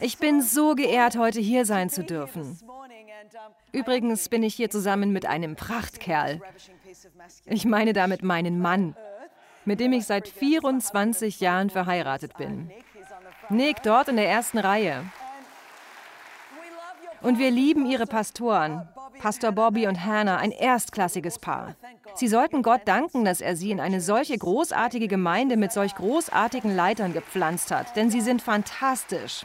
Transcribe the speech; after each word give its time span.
Ich 0.00 0.18
bin 0.18 0.42
so 0.42 0.74
geehrt, 0.74 1.16
heute 1.16 1.40
hier 1.40 1.64
sein 1.64 1.88
zu 1.90 2.02
dürfen. 2.02 2.58
Übrigens 3.72 4.28
bin 4.28 4.42
ich 4.42 4.54
hier 4.54 4.70
zusammen 4.70 5.12
mit 5.12 5.26
einem 5.26 5.56
Prachtkerl. 5.56 6.40
Ich 7.46 7.64
meine 7.64 7.92
damit 7.92 8.22
meinen 8.22 8.60
Mann, 8.60 8.96
mit 9.64 9.80
dem 9.80 9.92
ich 9.92 10.06
seit 10.06 10.28
24 10.28 11.40
Jahren 11.40 11.70
verheiratet 11.70 12.36
bin. 12.36 12.70
Nick 13.48 13.82
dort 13.82 14.08
in 14.08 14.16
der 14.16 14.28
ersten 14.28 14.58
Reihe. 14.58 15.04
Und 17.22 17.38
wir 17.38 17.50
lieben 17.50 17.86
ihre 17.86 18.06
Pastoren, 18.06 18.86
Pastor 19.18 19.52
Bobby 19.52 19.86
und 19.86 20.04
Hannah, 20.04 20.36
ein 20.36 20.50
erstklassiges 20.50 21.38
Paar. 21.38 21.74
Sie 22.14 22.28
sollten 22.28 22.62
Gott 22.62 22.82
danken, 22.84 23.24
dass 23.24 23.40
er 23.40 23.56
sie 23.56 23.70
in 23.70 23.80
eine 23.80 24.00
solche 24.00 24.36
großartige 24.36 25.08
Gemeinde 25.08 25.56
mit 25.56 25.72
solch 25.72 25.94
großartigen 25.94 26.76
Leitern 26.76 27.12
gepflanzt 27.12 27.70
hat, 27.70 27.96
denn 27.96 28.10
sie 28.10 28.20
sind 28.20 28.42
fantastisch. 28.42 29.44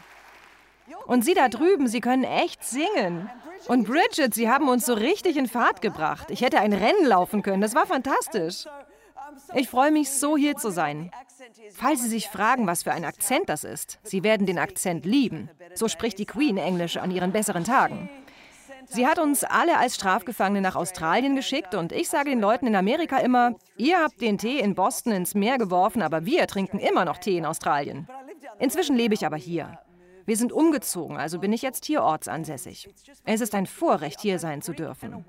Und 1.06 1.26
Sie 1.26 1.34
da 1.34 1.50
drüben, 1.50 1.88
Sie 1.88 2.02
können 2.02 2.24
echt 2.24 2.64
singen. 2.64 3.30
Und 3.68 3.86
Bridget, 3.86 4.34
Sie 4.34 4.50
haben 4.50 4.70
uns 4.70 4.86
so 4.86 4.94
richtig 4.94 5.38
in 5.38 5.48
Fahrt 5.48 5.82
gebracht. 5.82 6.32
Ich 6.32 6.42
hätte 6.42 6.60
ein 6.60 6.74
Rennen 6.74 7.06
laufen 7.06 7.42
können, 7.42 7.62
das 7.62 7.76
war 7.76 7.86
fantastisch. 7.86 8.66
Ich 9.54 9.70
freue 9.70 9.92
mich 9.92 10.10
so, 10.10 10.38
hier 10.38 10.56
zu 10.56 10.72
sein. 10.72 11.12
Falls 11.72 12.02
Sie 12.02 12.10
sich 12.10 12.30
fragen, 12.30 12.68
was 12.68 12.84
für 12.84 12.92
ein 12.92 13.06
Akzent 13.06 13.50
das 13.50 13.64
ist, 13.64 14.00
Sie 14.04 14.24
werden 14.24 14.48
den 14.48 14.60
Akzent 14.60 15.06
lieben. 15.06 15.50
So 15.74 15.88
spricht 15.88 16.20
die 16.20 16.26
Queen 16.26 16.58
Englisch 16.58 16.98
an 16.98 17.12
ihren 17.12 17.32
besseren 17.32 17.64
Tagen. 17.64 18.10
Sie 18.92 19.06
hat 19.06 19.20
uns 19.20 19.44
alle 19.44 19.78
als 19.78 19.96
Strafgefangene 19.96 20.62
nach 20.62 20.76
Australien 20.76 21.36
geschickt 21.36 21.76
und 21.76 21.92
ich 21.92 22.10
sage 22.10 22.32
den 22.32 22.40
Leuten 22.40 22.66
in 22.66 22.76
Amerika 22.76 23.20
immer, 23.20 23.54
ihr 23.78 24.00
habt 24.00 24.20
den 24.20 24.40
Tee 24.40 24.60
in 24.60 24.74
Boston 24.74 25.14
ins 25.14 25.36
Meer 25.36 25.60
geworfen, 25.60 26.02
aber 26.02 26.26
wir 26.26 26.48
trinken 26.48 26.80
immer 26.80 27.06
noch 27.06 27.20
Tee 27.20 27.38
in 27.38 27.46
Australien. 27.46 28.08
Inzwischen 28.58 28.96
lebe 28.96 29.14
ich 29.14 29.28
aber 29.28 29.38
hier. 29.38 29.78
Wir 30.30 30.38
sind 30.38 30.54
umgezogen, 30.54 31.18
also 31.18 31.40
bin 31.40 31.52
ich 31.52 31.64
jetzt 31.64 31.86
hier 31.86 32.04
ortsansässig. 32.04 32.88
Es 33.26 33.42
ist 33.42 33.56
ein 33.56 33.66
Vorrecht, 33.66 34.22
hier 34.22 34.38
sein 34.38 34.62
zu 34.62 34.74
dürfen. 34.74 35.26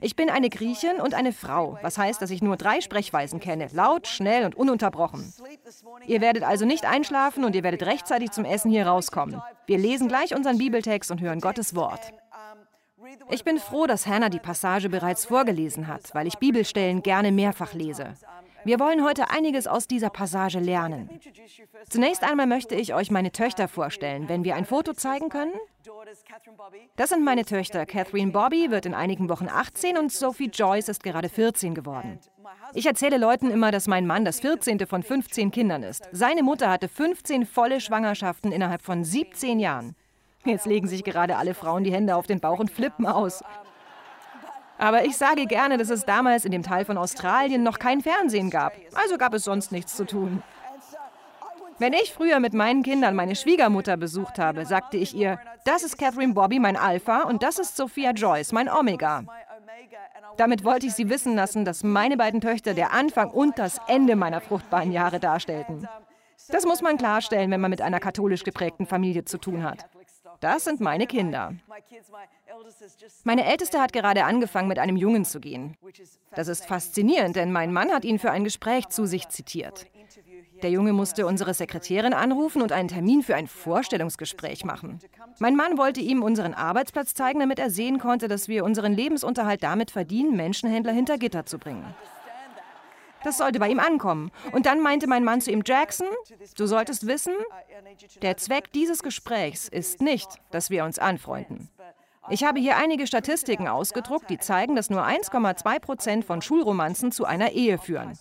Ich 0.00 0.14
bin 0.14 0.30
eine 0.30 0.50
Griechin 0.50 1.00
und 1.00 1.14
eine 1.14 1.32
Frau, 1.32 1.80
was 1.82 1.98
heißt, 1.98 2.22
dass 2.22 2.30
ich 2.30 2.42
nur 2.42 2.56
drei 2.56 2.80
Sprechweisen 2.80 3.40
kenne, 3.40 3.66
laut, 3.72 4.06
schnell 4.06 4.44
und 4.44 4.54
ununterbrochen. 4.54 5.34
Ihr 6.06 6.20
werdet 6.20 6.44
also 6.44 6.64
nicht 6.64 6.84
einschlafen 6.84 7.44
und 7.44 7.56
ihr 7.56 7.64
werdet 7.64 7.82
rechtzeitig 7.82 8.30
zum 8.30 8.44
Essen 8.44 8.70
hier 8.70 8.86
rauskommen. 8.86 9.42
Wir 9.66 9.78
lesen 9.78 10.06
gleich 10.06 10.32
unseren 10.32 10.58
Bibeltext 10.58 11.10
und 11.10 11.20
hören 11.20 11.40
Gottes 11.40 11.74
Wort. 11.74 12.12
Ich 13.30 13.42
bin 13.42 13.58
froh, 13.58 13.88
dass 13.88 14.06
Hannah 14.06 14.28
die 14.28 14.38
Passage 14.38 14.88
bereits 14.88 15.24
vorgelesen 15.24 15.88
hat, 15.88 16.14
weil 16.14 16.28
ich 16.28 16.38
Bibelstellen 16.38 17.02
gerne 17.02 17.32
mehrfach 17.32 17.72
lese. 17.72 18.14
Wir 18.66 18.80
wollen 18.80 19.04
heute 19.04 19.30
einiges 19.30 19.68
aus 19.68 19.86
dieser 19.86 20.10
Passage 20.10 20.58
lernen. 20.58 21.08
Zunächst 21.88 22.24
einmal 22.24 22.48
möchte 22.48 22.74
ich 22.74 22.94
euch 22.94 23.12
meine 23.12 23.30
Töchter 23.30 23.68
vorstellen, 23.68 24.28
wenn 24.28 24.42
wir 24.42 24.56
ein 24.56 24.64
Foto 24.64 24.92
zeigen 24.92 25.28
können. 25.28 25.52
Das 26.96 27.10
sind 27.10 27.22
meine 27.22 27.44
Töchter. 27.44 27.86
Catherine 27.86 28.32
Bobby 28.32 28.72
wird 28.72 28.84
in 28.84 28.94
einigen 28.94 29.28
Wochen 29.28 29.46
18 29.48 29.96
und 29.96 30.10
Sophie 30.10 30.50
Joyce 30.52 30.88
ist 30.88 31.04
gerade 31.04 31.28
14 31.28 31.76
geworden. 31.76 32.18
Ich 32.74 32.86
erzähle 32.86 33.18
Leuten 33.18 33.52
immer, 33.52 33.70
dass 33.70 33.86
mein 33.86 34.04
Mann 34.04 34.24
das 34.24 34.40
14. 34.40 34.84
von 34.88 35.04
15 35.04 35.52
Kindern 35.52 35.84
ist. 35.84 36.08
Seine 36.10 36.42
Mutter 36.42 36.68
hatte 36.68 36.88
15 36.88 37.46
volle 37.46 37.80
Schwangerschaften 37.80 38.50
innerhalb 38.50 38.82
von 38.82 39.04
17 39.04 39.60
Jahren. 39.60 39.94
Jetzt 40.44 40.66
legen 40.66 40.88
sich 40.88 41.04
gerade 41.04 41.36
alle 41.36 41.54
Frauen 41.54 41.84
die 41.84 41.92
Hände 41.92 42.16
auf 42.16 42.26
den 42.26 42.40
Bauch 42.40 42.58
und 42.58 42.72
flippen 42.72 43.06
aus. 43.06 43.44
Aber 44.78 45.04
ich 45.04 45.16
sage 45.16 45.46
gerne, 45.46 45.78
dass 45.78 45.90
es 45.90 46.04
damals 46.04 46.44
in 46.44 46.52
dem 46.52 46.62
Teil 46.62 46.84
von 46.84 46.98
Australien 46.98 47.62
noch 47.62 47.78
kein 47.78 48.00
Fernsehen 48.00 48.50
gab. 48.50 48.74
Also 48.94 49.16
gab 49.16 49.34
es 49.34 49.44
sonst 49.44 49.72
nichts 49.72 49.96
zu 49.96 50.04
tun. 50.04 50.42
Wenn 51.78 51.92
ich 51.92 52.12
früher 52.12 52.40
mit 52.40 52.54
meinen 52.54 52.82
Kindern 52.82 53.14
meine 53.14 53.36
Schwiegermutter 53.36 53.98
besucht 53.98 54.38
habe, 54.38 54.64
sagte 54.64 54.96
ich 54.96 55.14
ihr, 55.14 55.38
das 55.64 55.82
ist 55.82 55.98
Catherine 55.98 56.32
Bobby, 56.32 56.58
mein 56.58 56.76
Alpha, 56.76 57.22
und 57.22 57.42
das 57.42 57.58
ist 57.58 57.76
Sophia 57.76 58.12
Joyce, 58.12 58.52
mein 58.52 58.70
Omega. 58.70 59.24
Damit 60.38 60.64
wollte 60.64 60.86
ich 60.86 60.94
sie 60.94 61.10
wissen 61.10 61.34
lassen, 61.34 61.64
dass 61.64 61.82
meine 61.82 62.16
beiden 62.16 62.40
Töchter 62.40 62.72
der 62.72 62.92
Anfang 62.92 63.30
und 63.30 63.58
das 63.58 63.78
Ende 63.88 64.16
meiner 64.16 64.40
fruchtbaren 64.40 64.92
Jahre 64.92 65.20
darstellten. 65.20 65.86
Das 66.48 66.64
muss 66.64 66.80
man 66.80 66.96
klarstellen, 66.96 67.50
wenn 67.50 67.60
man 67.60 67.70
mit 67.70 67.82
einer 67.82 68.00
katholisch 68.00 68.44
geprägten 68.44 68.86
Familie 68.86 69.24
zu 69.24 69.38
tun 69.38 69.62
hat. 69.62 69.86
Das 70.40 70.64
sind 70.64 70.80
meine 70.80 71.06
Kinder. 71.06 71.54
Meine 73.24 73.44
Älteste 73.44 73.80
hat 73.80 73.92
gerade 73.92 74.24
angefangen, 74.24 74.68
mit 74.68 74.78
einem 74.78 74.96
Jungen 74.96 75.24
zu 75.24 75.40
gehen. 75.40 75.76
Das 76.34 76.48
ist 76.48 76.66
faszinierend, 76.66 77.36
denn 77.36 77.52
mein 77.52 77.72
Mann 77.72 77.90
hat 77.90 78.04
ihn 78.04 78.18
für 78.18 78.30
ein 78.30 78.44
Gespräch 78.44 78.88
zu 78.88 79.06
sich 79.06 79.28
zitiert. 79.28 79.86
Der 80.62 80.70
Junge 80.70 80.92
musste 80.92 81.26
unsere 81.26 81.52
Sekretärin 81.52 82.14
anrufen 82.14 82.62
und 82.62 82.72
einen 82.72 82.88
Termin 82.88 83.22
für 83.22 83.34
ein 83.34 83.46
Vorstellungsgespräch 83.46 84.64
machen. 84.64 85.00
Mein 85.38 85.54
Mann 85.54 85.76
wollte 85.76 86.00
ihm 86.00 86.22
unseren 86.22 86.54
Arbeitsplatz 86.54 87.14
zeigen, 87.14 87.40
damit 87.40 87.58
er 87.58 87.70
sehen 87.70 87.98
konnte, 87.98 88.26
dass 88.28 88.48
wir 88.48 88.64
unseren 88.64 88.94
Lebensunterhalt 88.94 89.62
damit 89.62 89.90
verdienen, 89.90 90.36
Menschenhändler 90.36 90.92
hinter 90.92 91.18
Gitter 91.18 91.44
zu 91.44 91.58
bringen. 91.58 91.94
Das 93.26 93.38
sollte 93.38 93.58
bei 93.58 93.68
ihm 93.68 93.80
ankommen. 93.80 94.30
Und 94.52 94.66
dann 94.66 94.80
meinte 94.80 95.08
mein 95.08 95.24
Mann 95.24 95.40
zu 95.40 95.50
ihm, 95.50 95.64
Jackson, 95.66 96.06
du 96.56 96.66
solltest 96.66 97.08
wissen, 97.08 97.34
der 98.22 98.36
Zweck 98.36 98.72
dieses 98.72 99.02
Gesprächs 99.02 99.66
ist 99.66 100.00
nicht, 100.00 100.28
dass 100.52 100.70
wir 100.70 100.84
uns 100.84 101.00
anfreunden. 101.00 101.68
Ich 102.28 102.44
habe 102.44 102.60
hier 102.60 102.76
einige 102.76 103.08
Statistiken 103.08 103.66
ausgedruckt, 103.66 104.30
die 104.30 104.38
zeigen, 104.38 104.76
dass 104.76 104.90
nur 104.90 105.04
1,2 105.04 105.80
Prozent 105.80 106.24
von 106.24 106.40
Schulromanzen 106.40 107.10
zu 107.10 107.24
einer 107.24 107.50
Ehe 107.50 107.78
führen. 107.78 108.16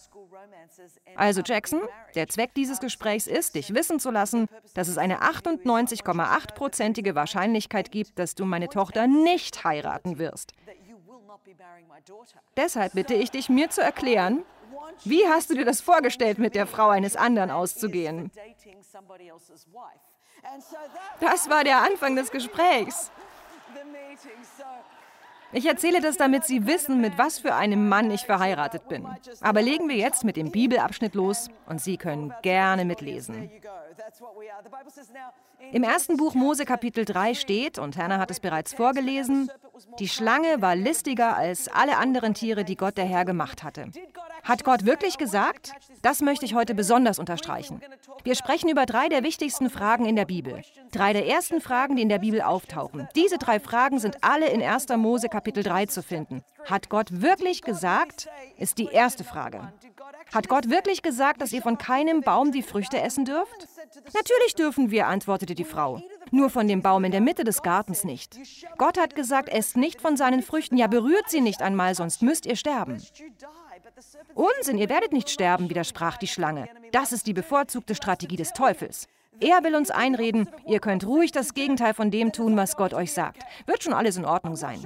Also 1.15 1.41
Jackson, 1.45 1.81
der 2.15 2.27
Zweck 2.27 2.55
dieses 2.55 2.79
Gesprächs 2.79 3.27
ist, 3.27 3.53
dich 3.53 3.75
wissen 3.75 3.99
zu 3.99 4.09
lassen, 4.09 4.47
dass 4.73 4.87
es 4.87 4.97
eine 4.97 5.21
98,8-prozentige 5.21 7.13
Wahrscheinlichkeit 7.13 7.91
gibt, 7.91 8.17
dass 8.17 8.33
du 8.33 8.45
meine 8.45 8.69
Tochter 8.69 9.05
nicht 9.05 9.63
heiraten 9.63 10.17
wirst. 10.17 10.53
Deshalb 12.55 12.93
bitte 12.93 13.13
ich 13.13 13.31
dich, 13.31 13.49
mir 13.49 13.69
zu 13.69 13.81
erklären, 13.81 14.43
wie 15.03 15.27
hast 15.27 15.49
du 15.49 15.55
dir 15.55 15.65
das 15.65 15.81
vorgestellt, 15.81 16.37
mit 16.37 16.55
der 16.55 16.67
Frau 16.67 16.89
eines 16.89 17.15
anderen 17.15 17.51
auszugehen? 17.51 18.31
Das 21.19 21.49
war 21.49 21.63
der 21.63 21.81
Anfang 21.81 22.15
des 22.15 22.31
Gesprächs. 22.31 23.11
Ich 25.51 25.65
erzähle 25.65 26.01
das, 26.01 26.17
damit 26.17 26.43
Sie 26.43 26.67
wissen, 26.67 26.99
mit 27.01 27.17
was 27.17 27.39
für 27.39 27.55
einem 27.55 27.87
Mann 27.87 28.11
ich 28.11 28.25
verheiratet 28.25 28.87
bin. 28.87 29.07
Aber 29.41 29.61
legen 29.61 29.87
wir 29.87 29.95
jetzt 29.95 30.23
mit 30.23 30.35
dem 30.35 30.51
Bibelabschnitt 30.51 31.15
los 31.15 31.49
und 31.67 31.81
Sie 31.81 31.97
können 31.97 32.33
gerne 32.41 32.85
mitlesen. 32.85 33.49
Im 35.71 35.83
ersten 35.83 36.17
Buch 36.17 36.33
Mose 36.33 36.65
Kapitel 36.65 37.05
3 37.05 37.33
steht, 37.33 37.79
und 37.79 37.97
Hannah 37.97 38.19
hat 38.19 38.31
es 38.31 38.39
bereits 38.39 38.73
vorgelesen, 38.73 39.49
die 39.99 40.07
Schlange 40.07 40.61
war 40.61 40.75
listiger 40.75 41.35
als 41.35 41.67
alle 41.67 41.97
anderen 41.97 42.33
Tiere, 42.33 42.63
die 42.63 42.75
Gott 42.75 42.97
der 42.97 43.05
Herr 43.05 43.25
gemacht 43.25 43.63
hatte. 43.63 43.89
Hat 44.45 44.63
Gott 44.63 44.85
wirklich 44.85 45.17
gesagt? 45.17 45.73
Das 46.03 46.21
möchte 46.21 46.45
ich 46.45 46.53
heute 46.53 46.75
besonders 46.75 47.17
unterstreichen. 47.17 47.81
Wir 48.23 48.35
sprechen 48.35 48.69
über 48.69 48.85
drei 48.85 49.09
der 49.09 49.23
wichtigsten 49.23 49.71
Fragen 49.71 50.05
in 50.05 50.15
der 50.15 50.25
Bibel. 50.25 50.61
Drei 50.91 51.13
der 51.13 51.25
ersten 51.25 51.61
Fragen, 51.61 51.95
die 51.95 52.03
in 52.03 52.09
der 52.09 52.19
Bibel 52.19 52.41
auftauchen. 52.41 53.09
Diese 53.15 53.39
drei 53.39 53.59
Fragen 53.59 53.97
sind 53.97 54.23
alle 54.23 54.47
in 54.49 54.61
1. 54.61 54.89
Mose 54.97 55.29
Kapitel 55.29 55.63
3 55.63 55.87
zu 55.87 56.03
finden. 56.03 56.43
Hat 56.65 56.89
Gott 56.89 57.21
wirklich 57.23 57.63
gesagt? 57.63 58.29
Ist 58.59 58.77
die 58.77 58.85
erste 58.85 59.23
Frage. 59.23 59.73
Hat 60.33 60.47
Gott 60.47 60.69
wirklich 60.69 61.01
gesagt, 61.01 61.41
dass 61.41 61.51
ihr 61.51 61.63
von 61.63 61.79
keinem 61.79 62.21
Baum 62.21 62.51
die 62.51 62.63
Früchte 62.63 63.01
essen 63.01 63.25
dürft? 63.25 63.67
Natürlich 64.13 64.53
dürfen 64.55 64.91
wir, 64.91 65.07
antwortete 65.07 65.55
die 65.55 65.63
Frau. 65.63 66.01
Nur 66.31 66.49
von 66.49 66.67
dem 66.67 66.81
Baum 66.81 67.03
in 67.03 67.11
der 67.11 67.21
Mitte 67.21 67.43
des 67.43 67.63
Gartens 67.63 68.03
nicht. 68.03 68.37
Gott 68.77 68.99
hat 68.99 69.15
gesagt, 69.15 69.49
esst 69.49 69.77
nicht 69.77 70.01
von 70.01 70.17
seinen 70.17 70.43
Früchten, 70.43 70.77
ja 70.77 70.87
berührt 70.87 71.29
sie 71.29 71.41
nicht 71.41 71.61
einmal, 71.61 71.95
sonst 71.95 72.21
müsst 72.21 72.45
ihr 72.45 72.55
sterben. 72.55 73.01
Unsinn, 74.33 74.77
ihr 74.77 74.89
werdet 74.89 75.13
nicht 75.13 75.29
sterben, 75.29 75.69
widersprach 75.69 76.17
die 76.17 76.27
Schlange. 76.27 76.67
Das 76.91 77.11
ist 77.11 77.27
die 77.27 77.33
bevorzugte 77.33 77.95
Strategie 77.95 78.35
des 78.35 78.53
Teufels. 78.53 79.07
Er 79.39 79.63
will 79.63 79.75
uns 79.75 79.91
einreden, 79.91 80.49
ihr 80.65 80.79
könnt 80.79 81.05
ruhig 81.05 81.31
das 81.31 81.53
Gegenteil 81.53 81.93
von 81.93 82.11
dem 82.11 82.31
tun, 82.31 82.55
was 82.55 82.77
Gott 82.77 82.93
euch 82.93 83.11
sagt. 83.11 83.43
Wird 83.65 83.83
schon 83.83 83.93
alles 83.93 84.17
in 84.17 84.25
Ordnung 84.25 84.55
sein. 84.55 84.85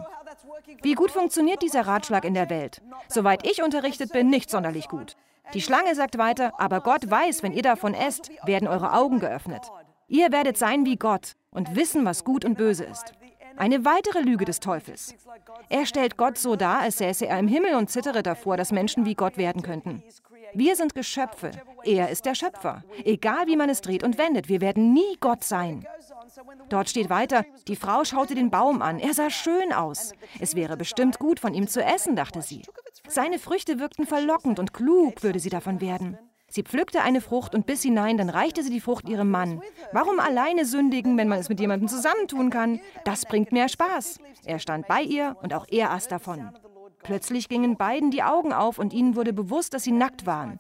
Wie 0.82 0.94
gut 0.94 1.12
funktioniert 1.12 1.62
dieser 1.62 1.86
Ratschlag 1.86 2.26
in 2.26 2.34
der 2.34 2.50
Welt? 2.50 2.82
Soweit 3.08 3.46
ich 3.46 3.62
unterrichtet 3.62 4.12
bin, 4.12 4.30
nicht 4.30 4.50
sonderlich 4.50 4.88
gut. 4.88 5.16
Die 5.54 5.62
Schlange 5.62 5.96
sagt 5.96 6.18
weiter, 6.18 6.54
aber 6.60 6.82
Gott 6.82 7.10
weiß, 7.10 7.44
wenn 7.44 7.54
ihr 7.54 7.64
davon 7.64 7.94
esst, 7.94 8.32
werden 8.44 8.68
eure 8.68 8.94
Augen 8.94 9.20
geöffnet. 9.20 9.72
Ihr 10.08 10.32
werdet 10.32 10.58
sein 10.58 10.86
wie 10.86 10.96
Gott 10.96 11.34
und 11.52 11.76
wissen, 11.76 12.06
was 12.06 12.24
gut 12.24 12.46
und 12.46 12.58
böse 12.58 12.84
ist. 12.84 13.14
Eine 13.60 13.84
weitere 13.84 14.22
Lüge 14.22 14.46
des 14.46 14.62
Teufels. 14.62 15.14
Er 15.68 15.86
stellt 15.86 16.16
Gott 16.16 16.38
so 16.38 16.56
dar, 16.56 16.80
als 16.80 16.98
säße 16.98 17.28
er 17.28 17.38
im 17.40 17.50
Himmel 17.50 17.76
und 17.76 17.90
zittere 17.90 18.24
davor, 18.24 18.56
dass 18.56 18.72
Menschen 18.72 19.06
wie 19.06 19.16
Gott 19.16 19.38
werden 19.38 19.62
könnten. 19.62 20.02
Wir 20.54 20.78
sind 20.78 20.96
Geschöpfe. 20.96 21.52
Er 21.84 22.10
ist 22.10 22.26
der 22.26 22.36
Schöpfer. 22.36 22.84
Egal 23.04 23.48
wie 23.48 23.58
man 23.58 23.70
es 23.70 23.82
dreht 23.82 24.04
und 24.04 24.18
wendet, 24.18 24.48
wir 24.48 24.62
werden 24.62 24.94
nie 24.94 25.18
Gott 25.20 25.44
sein. 25.44 25.86
Dort 26.70 26.90
steht 26.90 27.10
weiter, 27.10 27.46
die 27.68 27.76
Frau 27.76 28.06
schaute 28.06 28.34
den 28.34 28.50
Baum 28.50 28.82
an. 28.82 28.98
Er 28.98 29.14
sah 29.14 29.30
schön 29.30 29.74
aus. 29.74 30.14
Es 30.40 30.56
wäre 30.56 30.78
bestimmt 30.78 31.20
gut, 31.20 31.42
von 31.42 31.54
ihm 31.54 31.68
zu 31.68 31.84
essen, 31.84 32.16
dachte 32.16 32.42
sie. 32.42 32.62
Seine 33.10 33.40
Früchte 33.40 33.78
wirkten 33.80 34.08
verlockend 34.08 34.58
und 34.58 34.74
klug 34.74 35.22
würde 35.22 35.40
sie 35.40 35.50
davon 35.50 35.82
werden. 35.82 36.18
Sie 36.50 36.63
pflückte 36.63 37.01
eine 37.01 37.22
Frucht 37.22 37.54
und 37.54 37.66
biss 37.66 37.84
hinein, 37.84 38.18
dann 38.18 38.30
reichte 38.30 38.63
sie 38.63 38.72
die 38.72 38.81
Frucht 38.81 39.07
ihrem 39.07 39.30
Mann. 39.30 39.62
Warum 39.92 40.19
alleine 40.19 40.66
sündigen, 40.66 41.18
wenn 41.18 41.28
man 41.28 41.40
es 41.40 41.50
mit 41.50 41.60
jemandem 41.60 41.88
zusammentun 41.88 42.50
kann? 42.50 42.80
Das 43.06 43.25
bringt 43.25 43.51
mehr 43.51 43.69
Spaß. 43.69 44.19
Er 44.46 44.60
stand 44.60 44.88
bei 44.88 45.01
ihr 45.01 45.38
und 45.42 45.54
auch 45.54 45.66
er 45.69 45.92
aß 45.92 46.07
davon. 46.07 46.51
Plötzlich 47.04 47.50
gingen 47.50 47.78
beiden 47.78 48.12
die 48.12 48.24
Augen 48.24 48.51
auf 48.51 48.80
und 48.80 48.94
ihnen 48.94 49.16
wurde 49.16 49.31
bewusst, 49.31 49.74
dass 49.74 49.84
sie 49.84 49.92
nackt 49.92 50.25
waren. 50.25 50.60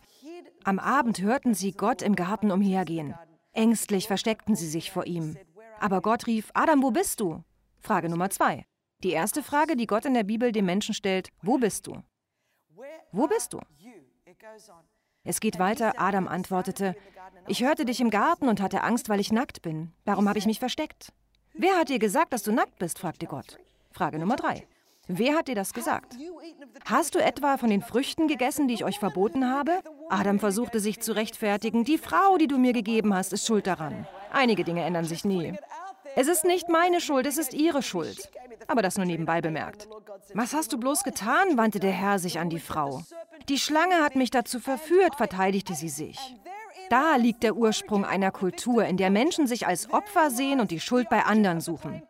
Am 0.63 0.79
Abend 0.79 1.21
hörten 1.21 1.53
sie 1.53 1.71
Gott 1.71 2.01
im 2.01 2.15
Garten 2.15 2.51
umhergehen. 2.51 3.15
Ängstlich 3.53 4.07
versteckten 4.07 4.55
sie 4.55 4.67
sich 4.67 4.91
vor 4.91 5.05
ihm. 5.05 5.37
Aber 5.79 6.01
Gott 6.01 6.27
rief, 6.27 6.51
Adam, 6.53 6.83
wo 6.83 6.91
bist 6.91 7.19
du? 7.19 7.43
Frage 7.79 8.09
Nummer 8.09 8.29
zwei. 8.29 8.65
Die 9.03 9.11
erste 9.11 9.41
Frage, 9.41 9.75
die 9.75 9.87
Gott 9.87 10.05
in 10.05 10.13
der 10.13 10.23
Bibel 10.23 10.51
dem 10.51 10.65
Menschen 10.65 10.93
stellt, 10.93 11.29
wo 11.41 11.57
bist 11.57 11.87
du? 11.87 12.03
Wo 13.11 13.27
bist 13.27 13.53
du? 13.53 13.59
Es 15.29 15.41
geht 15.41 15.59
weiter, 15.59 15.93
Adam 15.97 16.27
antwortete, 16.27 16.95
ich 17.45 17.63
hörte 17.63 17.85
dich 17.85 18.01
im 18.01 18.09
Garten 18.09 18.49
und 18.49 18.63
hatte 18.63 18.81
Angst, 18.81 19.09
weil 19.09 19.19
ich 19.19 19.31
nackt 19.31 19.61
bin. 19.61 19.91
Darum 20.03 20.27
habe 20.27 20.39
ich 20.39 20.47
mich 20.47 20.57
versteckt. 20.57 21.13
Wer 21.53 21.77
hat 21.77 21.89
dir 21.89 21.99
gesagt, 21.99 22.33
dass 22.33 22.41
du 22.41 22.51
nackt 22.51 22.79
bist? 22.79 22.97
fragte 22.97 23.27
Gott. 23.27 23.59
Frage 23.91 24.17
Nummer 24.17 24.37
drei. 24.37 24.65
Wer 25.07 25.35
hat 25.35 25.47
dir 25.47 25.53
das 25.53 25.73
gesagt? 25.73 26.17
Hast 26.85 27.13
du 27.13 27.19
etwa 27.19 27.57
von 27.57 27.69
den 27.69 27.83
Früchten 27.83 28.27
gegessen, 28.27 28.67
die 28.67 28.73
ich 28.73 28.83
euch 28.83 28.97
verboten 28.97 29.47
habe? 29.47 29.83
Adam 30.09 30.39
versuchte 30.39 30.79
sich 30.79 30.99
zu 30.99 31.15
rechtfertigen. 31.15 31.83
Die 31.83 31.99
Frau, 31.99 32.37
die 32.39 32.47
du 32.47 32.57
mir 32.57 32.73
gegeben 32.73 33.13
hast, 33.13 33.31
ist 33.31 33.45
schuld 33.45 33.67
daran. 33.67 34.07
Einige 34.31 34.63
Dinge 34.63 34.83
ändern 34.83 35.05
sich 35.05 35.25
nie. 35.25 35.53
Es 36.19 36.27
ist 36.27 36.43
nicht 36.43 36.67
meine 36.67 36.99
Schuld, 36.99 37.25
es 37.25 37.37
ist 37.37 37.53
ihre 37.53 37.81
Schuld. 37.81 38.29
Aber 38.67 38.81
das 38.81 38.97
nur 38.97 39.05
nebenbei 39.05 39.39
bemerkt. 39.39 39.87
Was 40.33 40.53
hast 40.53 40.73
du 40.73 40.77
bloß 40.77 41.05
getan? 41.05 41.55
wandte 41.55 41.79
der 41.79 41.93
Herr 41.93 42.19
sich 42.19 42.39
an 42.39 42.49
die 42.49 42.59
Frau. 42.59 43.03
Die 43.47 43.57
Schlange 43.57 44.03
hat 44.03 44.17
mich 44.17 44.29
dazu 44.29 44.59
verführt, 44.59 45.15
verteidigte 45.15 45.75
sie 45.75 45.87
sich. 45.87 46.19
Da 46.89 47.15
liegt 47.15 47.41
der 47.43 47.55
Ursprung 47.55 48.03
einer 48.03 48.31
Kultur, 48.31 48.83
in 48.83 48.97
der 48.97 49.11
Menschen 49.11 49.47
sich 49.47 49.65
als 49.65 49.93
Opfer 49.93 50.29
sehen 50.29 50.59
und 50.59 50.71
die 50.71 50.81
Schuld 50.81 51.07
bei 51.07 51.23
anderen 51.23 51.61
suchen. 51.61 52.03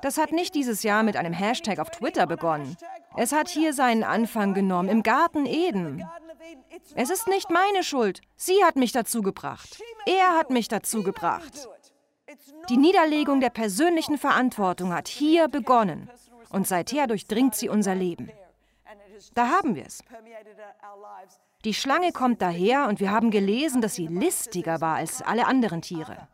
Das 0.00 0.16
hat 0.16 0.30
nicht 0.30 0.54
dieses 0.54 0.84
Jahr 0.84 1.02
mit 1.02 1.16
einem 1.16 1.32
Hashtag 1.32 1.80
auf 1.80 1.90
Twitter 1.90 2.28
begonnen. 2.28 2.76
Es 3.16 3.32
hat 3.32 3.48
hier 3.48 3.72
seinen 3.72 4.04
Anfang 4.04 4.54
genommen, 4.54 4.88
im 4.88 5.02
Garten 5.02 5.44
Eden. 5.44 6.06
Es 6.94 7.10
ist 7.10 7.26
nicht 7.26 7.50
meine 7.50 7.82
Schuld. 7.82 8.20
Sie 8.36 8.62
hat 8.62 8.76
mich 8.76 8.92
dazu 8.92 9.22
gebracht. 9.22 9.82
Er 10.06 10.34
hat 10.38 10.50
mich 10.50 10.68
dazu 10.68 11.02
gebracht. 11.02 11.68
Die 12.68 12.76
Niederlegung 12.76 13.40
der 13.40 13.50
persönlichen 13.50 14.18
Verantwortung 14.18 14.92
hat 14.92 15.08
hier 15.08 15.48
begonnen 15.48 16.10
und 16.50 16.66
seither 16.66 17.06
durchdringt 17.06 17.54
sie 17.54 17.68
unser 17.68 17.94
Leben. 17.94 18.30
Da 19.34 19.48
haben 19.48 19.74
wir 19.74 19.86
es. 19.86 20.02
Die 21.64 21.74
Schlange 21.74 22.12
kommt 22.12 22.42
daher 22.42 22.86
und 22.88 23.00
wir 23.00 23.10
haben 23.10 23.30
gelesen, 23.30 23.80
dass 23.80 23.94
sie 23.94 24.06
listiger 24.06 24.80
war 24.80 24.96
als 24.96 25.22
alle 25.22 25.46
anderen 25.46 25.82
Tiere. 25.82 26.28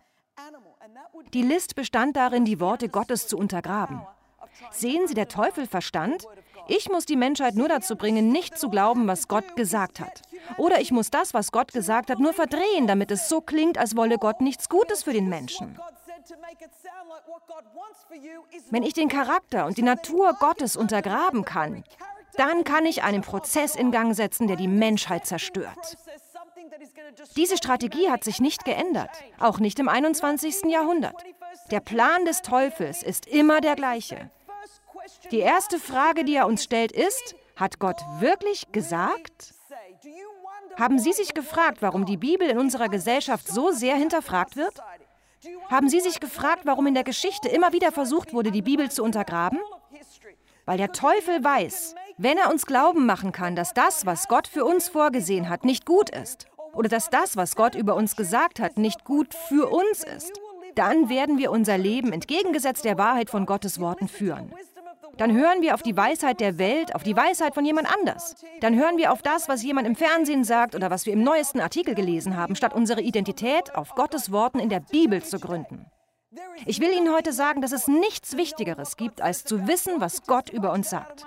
Die 1.33 1.43
List 1.43 1.75
bestand 1.75 2.17
darin, 2.17 2.45
die 2.45 2.61
Worte 2.61 2.89
Gottes 2.89 3.27
zu 3.27 3.39
untergraben. 3.39 4.03
Sehen 4.71 5.07
Sie, 5.07 5.15
der 5.15 5.29
Teufel 5.29 5.67
verstand, 5.67 6.27
ich 6.69 6.89
muss 6.89 7.07
die 7.07 7.17
Menschheit 7.17 7.55
nur 7.55 7.69
dazu 7.69 7.97
bringen, 7.97 8.29
nicht 8.29 8.59
zu 8.59 8.69
glauben, 8.69 9.07
was 9.07 9.29
Gott 9.29 9.57
gesagt 9.57 10.01
hat. 10.01 10.23
Oder 10.59 10.81
ich 10.81 10.91
muss 10.91 11.11
das, 11.11 11.35
was 11.35 11.53
Gott 11.53 11.73
gesagt 11.73 12.11
hat, 12.11 12.19
nur 12.19 12.33
verdrehen, 12.33 12.87
damit 12.87 13.11
es 13.11 13.29
so 13.29 13.41
klingt, 13.41 13.79
als 13.79 13.97
wolle 13.97 14.19
Gott 14.19 14.41
nichts 14.41 14.69
Gutes 14.69 15.03
für 15.03 15.13
den 15.13 15.29
Menschen. 15.29 15.79
Wenn 18.71 18.83
ich 18.83 18.95
den 18.95 19.09
Charakter 19.09 19.67
und 19.67 19.77
die 19.77 19.83
Natur 19.83 20.35
Gottes 20.39 20.77
untergraben 20.77 21.45
kann, 21.45 21.85
dann 22.37 22.65
kann 22.65 22.87
ich 22.87 23.03
einen 23.03 23.23
Prozess 23.23 23.75
in 23.75 23.91
Gang 23.91 24.15
setzen, 24.15 24.47
der 24.47 24.57
die 24.57 24.69
Menschheit 24.69 25.27
zerstört. 25.27 25.97
Diese 27.37 27.57
Strategie 27.57 28.11
hat 28.11 28.25
sich 28.25 28.41
nicht 28.41 28.65
geändert, 28.65 29.11
auch 29.39 29.59
nicht 29.59 29.79
im 29.79 29.89
21. 29.89 30.65
Jahrhundert. 30.71 31.17
Der 31.71 31.81
Plan 31.81 32.25
des 32.25 32.43
Teufels 32.43 33.03
ist 33.03 33.27
immer 33.27 33.61
der 33.61 33.77
gleiche. 33.77 34.31
Die 35.31 35.41
erste 35.41 35.79
Frage, 35.79 36.25
die 36.25 36.37
er 36.37 36.47
uns 36.47 36.65
stellt, 36.65 36.93
ist, 36.93 37.35
hat 37.57 37.79
Gott 37.79 38.01
wirklich 38.19 38.71
gesagt? 38.73 39.55
Haben 40.79 40.99
Sie 40.99 41.13
sich 41.13 41.35
gefragt, 41.35 41.79
warum 41.81 42.07
die 42.07 42.17
Bibel 42.17 42.49
in 42.49 42.59
unserer 42.59 42.89
Gesellschaft 42.89 43.47
so 43.49 43.71
sehr 43.71 43.97
hinterfragt 43.97 44.57
wird? 44.57 44.75
Haben 45.71 45.89
Sie 45.89 46.01
sich 46.01 46.21
gefragt, 46.21 46.63
warum 46.65 46.87
in 46.87 46.95
der 46.95 47.05
Geschichte 47.05 47.49
immer 47.49 47.73
wieder 47.73 47.93
versucht 47.93 48.33
wurde, 48.33 48.51
die 48.51 48.63
Bibel 48.63 48.91
zu 48.91 49.03
untergraben? 49.03 49.59
Weil 50.65 50.79
der 50.79 50.93
Teufel 50.93 51.43
weiß, 51.43 51.95
wenn 52.19 52.39
er 52.39 52.51
uns 52.51 52.67
glauben 52.67 53.05
machen 53.07 53.33
kann, 53.33 53.57
dass 53.57 53.75
das, 53.75 54.07
was 54.07 54.29
Gott 54.29 54.47
für 54.47 54.65
uns 54.65 54.89
vorgesehen 54.89 55.49
hat, 55.49 55.65
nicht 55.65 55.85
gut 55.85 56.11
ist, 56.11 56.47
oder 56.73 56.89
dass 56.89 57.11
das, 57.11 57.37
was 57.37 57.57
Gott 57.57 57.75
über 57.75 57.97
uns 57.97 58.17
gesagt 58.17 58.61
hat, 58.61 58.79
nicht 58.79 59.05
gut 59.05 59.35
für 59.35 59.69
uns 59.69 60.05
ist, 60.05 60.33
dann 60.75 61.09
werden 61.09 61.37
wir 61.37 61.51
unser 61.51 61.77
Leben 61.77 62.13
entgegengesetzt 62.13 62.85
der 62.85 62.97
Wahrheit 62.97 63.29
von 63.29 63.45
Gottes 63.45 63.81
Worten 63.81 64.09
führen. 64.09 64.55
Dann 65.19 65.33
hören 65.33 65.61
wir 65.61 65.75
auf 65.75 65.83
die 65.83 65.97
Weisheit 65.97 66.41
der 66.41 66.59
Welt, 66.59 66.95
auf 66.95 67.03
die 67.03 67.17
Weisheit 67.17 67.55
von 67.55 67.65
jemand 67.65 67.93
anders. 67.93 68.35
Dann 68.61 68.75
hören 68.77 68.97
wir 68.97 69.13
auf 69.13 69.23
das, 69.23 69.49
was 69.49 69.63
jemand 69.63 69.87
im 69.87 69.97
Fernsehen 69.97 70.45
sagt 70.45 70.75
oder 70.75 70.91
was 70.91 71.07
wir 71.07 71.13
im 71.13 71.23
neuesten 71.23 71.61
Artikel 71.61 71.95
gelesen 71.95 72.37
haben, 72.37 72.57
statt 72.57 72.75
unsere 72.75 73.03
Identität 73.03 73.75
auf 73.75 73.95
Gottes 73.95 74.33
Worten 74.33 74.59
in 74.59 74.69
der 74.69 74.81
Bibel 74.81 75.23
zu 75.23 75.39
gründen. 75.39 75.87
Ich 76.65 76.81
will 76.81 76.93
Ihnen 76.93 77.13
heute 77.13 77.33
sagen, 77.33 77.61
dass 77.61 77.73
es 77.73 77.89
nichts 77.89 78.37
Wichtigeres 78.37 78.97
gibt, 78.97 79.21
als 79.21 79.45
zu 79.45 79.67
wissen, 79.67 80.01
was 80.01 80.23
Gott 80.23 80.49
über 80.49 80.73
uns 80.73 80.89
sagt. 80.89 81.27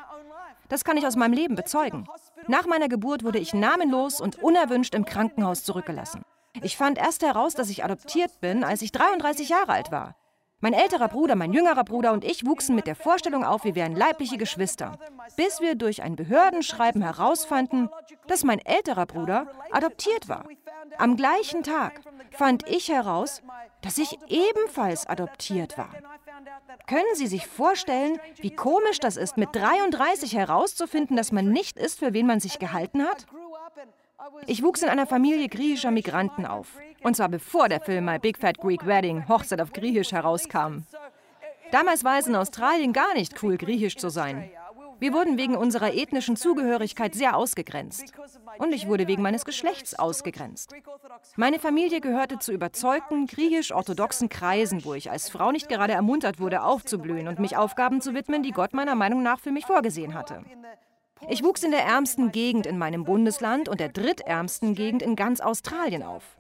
Das 0.68 0.84
kann 0.84 0.98
ich 0.98 1.06
aus 1.06 1.16
meinem 1.16 1.34
Leben 1.34 1.56
bezeugen. 1.56 2.08
Nach 2.48 2.66
meiner 2.66 2.90
Geburt 2.90 3.24
wurde 3.24 3.38
ich 3.38 3.54
namenlos 3.54 4.20
und 4.20 4.42
unerwünscht 4.42 4.96
im 4.96 5.06
Krankenhaus 5.06 5.64
zurückgelassen. 5.64 6.24
Ich 6.64 6.78
fand 6.78 6.98
erst 6.98 7.22
heraus, 7.22 7.54
dass 7.54 7.70
ich 7.70 7.84
adoptiert 7.84 8.40
bin, 8.40 8.64
als 8.64 8.81
ich 8.81 8.92
33 8.92 9.50
Jahre 9.50 9.74
alt 9.74 9.92
war. 9.92 10.16
Mein 10.62 10.74
älterer 10.74 11.10
Bruder, 11.10 11.36
mein 11.36 11.54
jüngerer 11.54 11.84
Bruder 11.84 12.12
und 12.13 12.24
ich 12.24 12.46
wuchsen 12.46 12.75
mit 12.75 12.88
der 12.88 12.96
Vorstellung 12.96 13.44
auf, 13.44 13.66
wir 13.66 13.75
wären 13.75 13.96
leibliche 13.96 14.38
Geschwister, 14.38 14.98
bis 15.36 15.60
wir 15.60 15.75
durch 15.75 16.02
ein 16.02 16.16
Behördenschreiben 16.16 17.02
herausfanden, 17.02 17.90
dass 18.28 18.44
mein 18.44 18.60
älterer 18.66 19.06
Bruder 19.06 19.48
adoptiert 19.72 20.30
war. 20.30 20.46
Am 20.98 21.18
gleichen 21.18 21.63
Tag 21.63 22.02
fand 22.31 22.68
ich 22.69 22.90
heraus, 22.90 23.42
dass 23.81 23.98
ich 23.98 24.18
ebenfalls 24.28 25.06
adoptiert 25.06 25.78
war. 25.78 25.90
Können 26.88 27.16
Sie 27.16 27.28
sich 27.28 27.48
vorstellen, 27.48 28.19
wie 28.38 28.56
komisch 28.56 29.00
das 29.00 29.18
ist, 29.18 29.38
mit 29.38 29.50
33 29.54 30.36
herauszufinden, 30.36 31.18
dass 31.18 31.31
man 31.31 31.50
nicht 31.50 31.78
ist, 31.78 32.00
für 32.00 32.13
wen 32.13 32.28
man 32.28 32.40
sich 32.40 32.60
gehalten 32.60 33.04
hat? 33.04 33.25
Ich 34.48 34.64
wuchs 34.64 34.84
in 34.84 34.90
einer 34.90 35.08
Familie 35.08 35.48
griechischer 35.48 35.92
Migranten 35.92 36.46
auf. 36.46 36.68
Und 37.04 37.16
zwar 37.16 37.30
bevor 37.30 37.70
der 37.70 37.82
Film 37.82 38.06
My 38.06 38.20
Big 38.20 38.38
Fat 38.38 38.58
Greek 38.58 38.86
Wedding, 38.86 39.28
Hochzeit 39.28 39.62
auf 39.62 39.74
Griechisch, 39.74 40.12
herauskam. 40.12 40.84
Damals 41.72 42.04
war 42.04 42.18
es 42.19 42.28
in 42.28 42.36
Australien 42.36 42.94
gar 42.94 43.14
nicht 43.16 43.42
cool, 43.44 43.57
griechisch 43.57 43.98
zu 43.98 44.10
sein. 44.10 44.50
Wir 45.00 45.14
wurden 45.14 45.38
wegen 45.38 45.57
unserer 45.57 45.94
ethnischen 45.94 46.38
Zugehörigkeit 46.38 47.14
sehr 47.14 47.36
ausgegrenzt. 47.36 48.14
Und 48.60 48.72
ich 48.72 48.88
wurde 48.88 49.07
wegen 49.07 49.22
meines 49.22 49.44
Geschlechts 49.44 49.94
ausgegrenzt. 49.94 50.74
Meine 51.36 51.60
Familie 51.60 52.00
gehörte 52.00 52.40
zu 52.40 52.54
überzeugten 52.54 53.28
griechisch-orthodoxen 53.28 54.30
Kreisen, 54.30 54.86
wo 54.86 54.94
ich 54.94 55.12
als 55.12 55.30
Frau 55.30 55.52
nicht 55.52 55.68
gerade 55.68 55.94
ermuntert 55.94 56.40
wurde, 56.40 56.64
aufzublühen 56.64 57.28
und 57.28 57.40
mich 57.40 57.57
Aufgaben 57.57 58.00
zu 58.00 58.14
widmen, 58.14 58.44
die 58.44 58.52
Gott 58.52 58.74
meiner 58.74 58.95
Meinung 58.95 59.22
nach 59.22 59.40
für 59.40 59.52
mich 59.52 59.66
vorgesehen 59.66 60.14
hatte. 60.14 60.44
Ich 61.30 61.44
wuchs 61.44 61.64
in 61.64 61.72
der 61.72 61.84
ärmsten 61.84 62.31
Gegend 62.31 62.66
in 62.66 62.78
meinem 62.78 63.04
Bundesland 63.04 63.69
und 63.69 63.80
der 63.80 63.90
drittärmsten 63.90 64.76
Gegend 64.76 65.02
in 65.02 65.16
ganz 65.16 65.40
Australien 65.40 66.04
auf. 66.04 66.38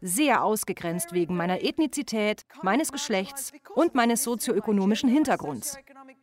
Sehr 0.00 0.44
ausgegrenzt 0.44 1.12
wegen 1.12 1.36
meiner 1.36 1.62
Ethnizität, 1.62 2.42
meines 2.62 2.92
Geschlechts 2.92 3.52
und 3.74 3.94
meines 3.94 4.22
sozioökonomischen 4.22 5.08
Hintergrunds. 5.08 5.76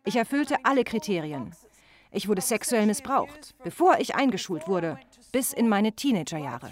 Ich 0.05 0.15
erfüllte 0.15 0.57
alle 0.63 0.83
Kriterien. 0.83 1.53
Ich 2.11 2.27
wurde 2.27 2.41
sexuell 2.41 2.85
missbraucht, 2.85 3.55
bevor 3.63 3.99
ich 3.99 4.15
eingeschult 4.15 4.67
wurde, 4.67 4.97
bis 5.31 5.51
in 5.51 5.67
meine 5.67 5.93
Teenagerjahre. 5.93 6.71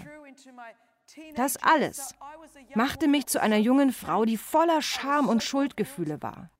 Das 1.36 1.56
alles 1.56 2.14
machte 2.74 3.08
mich 3.08 3.26
zu 3.26 3.40
einer 3.40 3.56
jungen 3.56 3.92
Frau, 3.92 4.24
die 4.24 4.36
voller 4.36 4.82
Scham 4.82 5.28
und 5.28 5.42
Schuldgefühle 5.42 6.22
war. 6.22 6.50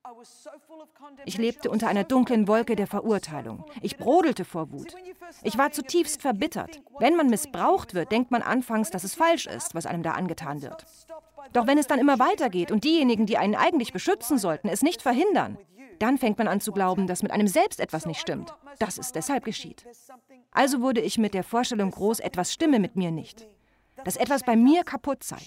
Ich 1.25 1.37
lebte 1.37 1.69
unter 1.69 1.87
einer 1.87 2.03
dunklen 2.03 2.47
Wolke 2.47 2.75
der 2.75 2.87
Verurteilung. 2.87 3.65
Ich 3.81 3.97
brodelte 3.97 4.45
vor 4.45 4.71
Wut. 4.71 4.95
Ich 5.43 5.57
war 5.57 5.71
zutiefst 5.71 6.21
verbittert. 6.21 6.81
Wenn 6.99 7.15
man 7.15 7.27
missbraucht 7.27 7.93
wird, 7.93 8.11
denkt 8.11 8.31
man 8.31 8.41
anfangs, 8.41 8.91
dass 8.91 9.03
es 9.03 9.15
falsch 9.15 9.47
ist, 9.47 9.75
was 9.75 9.85
einem 9.85 10.03
da 10.03 10.11
angetan 10.11 10.61
wird. 10.61 10.85
Doch 11.53 11.67
wenn 11.67 11.77
es 11.77 11.87
dann 11.87 11.99
immer 11.99 12.19
weitergeht 12.19 12.71
und 12.71 12.83
diejenigen, 12.83 13.25
die 13.25 13.37
einen 13.37 13.55
eigentlich 13.55 13.93
beschützen 13.93 14.37
sollten, 14.37 14.69
es 14.69 14.81
nicht 14.81 15.01
verhindern, 15.01 15.57
dann 15.99 16.17
fängt 16.17 16.37
man 16.37 16.47
an 16.47 16.61
zu 16.61 16.71
glauben, 16.71 17.07
dass 17.07 17.23
mit 17.23 17.31
einem 17.31 17.47
selbst 17.47 17.79
etwas 17.79 18.05
nicht 18.05 18.19
stimmt. 18.19 18.53
Dass 18.79 18.97
es 18.97 19.11
deshalb 19.11 19.45
geschieht. 19.45 19.85
Also 20.51 20.81
wurde 20.81 21.01
ich 21.01 21.17
mit 21.17 21.33
der 21.33 21.43
Vorstellung 21.43 21.91
groß, 21.91 22.19
etwas 22.19 22.51
stimme 22.51 22.79
mit 22.79 22.95
mir 22.95 23.11
nicht. 23.11 23.47
Dass 24.05 24.15
etwas 24.15 24.43
bei 24.43 24.55
mir 24.55 24.83
kaputt 24.83 25.23
sei. 25.23 25.41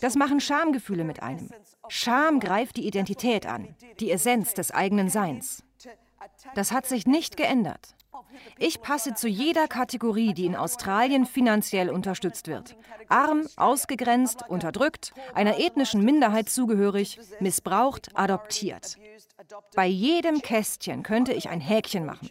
Das 0.00 0.16
machen 0.16 0.40
Schamgefühle 0.40 1.04
mit 1.04 1.22
einem. 1.22 1.50
Scham 1.88 2.40
greift 2.40 2.76
die 2.76 2.86
Identität 2.86 3.46
an, 3.46 3.76
die 4.00 4.10
Essenz 4.10 4.54
des 4.54 4.72
eigenen 4.72 5.08
Seins. 5.08 5.62
Das 6.54 6.72
hat 6.72 6.86
sich 6.86 7.06
nicht 7.06 7.36
geändert. 7.36 7.94
Ich 8.58 8.80
passe 8.80 9.14
zu 9.14 9.28
jeder 9.28 9.68
Kategorie, 9.68 10.32
die 10.34 10.46
in 10.46 10.56
Australien 10.56 11.26
finanziell 11.26 11.90
unterstützt 11.90 12.48
wird. 12.48 12.76
Arm, 13.08 13.46
ausgegrenzt, 13.56 14.42
unterdrückt, 14.48 15.12
einer 15.34 15.58
ethnischen 15.58 16.02
Minderheit 16.02 16.48
zugehörig, 16.48 17.18
missbraucht, 17.40 18.10
adoptiert. 18.14 18.96
Bei 19.74 19.86
jedem 19.86 20.40
Kästchen 20.40 21.02
könnte 21.02 21.32
ich 21.32 21.48
ein 21.48 21.60
Häkchen 21.60 22.06
machen. 22.06 22.30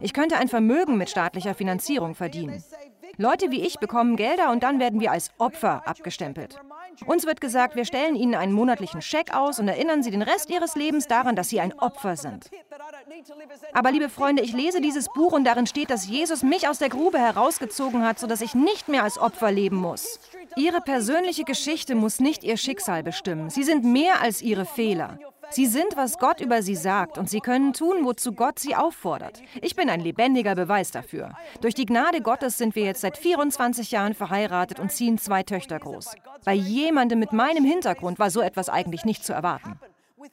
Ich 0.00 0.12
könnte 0.12 0.36
ein 0.36 0.48
Vermögen 0.48 0.96
mit 0.96 1.10
staatlicher 1.10 1.54
Finanzierung 1.54 2.14
verdienen. 2.14 2.62
Leute 3.20 3.50
wie 3.50 3.60
ich 3.60 3.78
bekommen 3.78 4.16
Gelder 4.16 4.50
und 4.50 4.62
dann 4.62 4.80
werden 4.80 4.98
wir 4.98 5.12
als 5.12 5.30
Opfer 5.36 5.82
abgestempelt. 5.86 6.58
Uns 7.04 7.26
wird 7.26 7.42
gesagt, 7.42 7.76
wir 7.76 7.84
stellen 7.84 8.16
ihnen 8.16 8.34
einen 8.34 8.54
monatlichen 8.54 9.02
Scheck 9.02 9.34
aus 9.34 9.58
und 9.58 9.68
erinnern 9.68 10.02
sie 10.02 10.10
den 10.10 10.22
Rest 10.22 10.48
ihres 10.48 10.74
Lebens 10.74 11.06
daran, 11.06 11.36
dass 11.36 11.50
sie 11.50 11.60
ein 11.60 11.78
Opfer 11.78 12.16
sind. 12.16 12.50
Aber 13.74 13.92
liebe 13.92 14.08
Freunde, 14.08 14.42
ich 14.42 14.54
lese 14.54 14.80
dieses 14.80 15.08
Buch 15.08 15.32
und 15.32 15.44
darin 15.44 15.66
steht, 15.66 15.90
dass 15.90 16.08
Jesus 16.08 16.42
mich 16.42 16.66
aus 16.66 16.78
der 16.78 16.88
Grube 16.88 17.18
herausgezogen 17.18 18.06
hat, 18.06 18.18
sodass 18.18 18.40
ich 18.40 18.54
nicht 18.54 18.88
mehr 18.88 19.04
als 19.04 19.18
Opfer 19.18 19.52
leben 19.52 19.76
muss. 19.76 20.18
Ihre 20.56 20.80
persönliche 20.80 21.44
Geschichte 21.44 21.94
muss 21.94 22.20
nicht 22.20 22.42
ihr 22.42 22.56
Schicksal 22.56 23.02
bestimmen. 23.02 23.50
Sie 23.50 23.64
sind 23.64 23.84
mehr 23.84 24.22
als 24.22 24.40
ihre 24.40 24.64
Fehler. 24.64 25.18
Sie 25.50 25.66
sind, 25.66 25.96
was 25.96 26.18
Gott 26.18 26.40
über 26.40 26.62
sie 26.62 26.76
sagt, 26.76 27.18
und 27.18 27.28
sie 27.28 27.40
können 27.40 27.72
tun, 27.72 28.04
wozu 28.04 28.32
Gott 28.32 28.58
sie 28.58 28.76
auffordert. 28.76 29.42
Ich 29.60 29.74
bin 29.74 29.90
ein 29.90 30.00
lebendiger 30.00 30.54
Beweis 30.54 30.90
dafür. 30.92 31.32
Durch 31.60 31.74
die 31.74 31.86
Gnade 31.86 32.20
Gottes 32.20 32.56
sind 32.56 32.74
wir 32.76 32.84
jetzt 32.84 33.00
seit 33.00 33.18
24 33.18 33.90
Jahren 33.90 34.14
verheiratet 34.14 34.78
und 34.78 34.92
ziehen 34.92 35.18
zwei 35.18 35.42
Töchter 35.42 35.78
groß. 35.78 36.14
Bei 36.44 36.54
jemandem 36.54 37.18
mit 37.18 37.32
meinem 37.32 37.64
Hintergrund 37.64 38.18
war 38.18 38.30
so 38.30 38.40
etwas 38.40 38.68
eigentlich 38.68 39.04
nicht 39.04 39.24
zu 39.24 39.32
erwarten. 39.32 39.80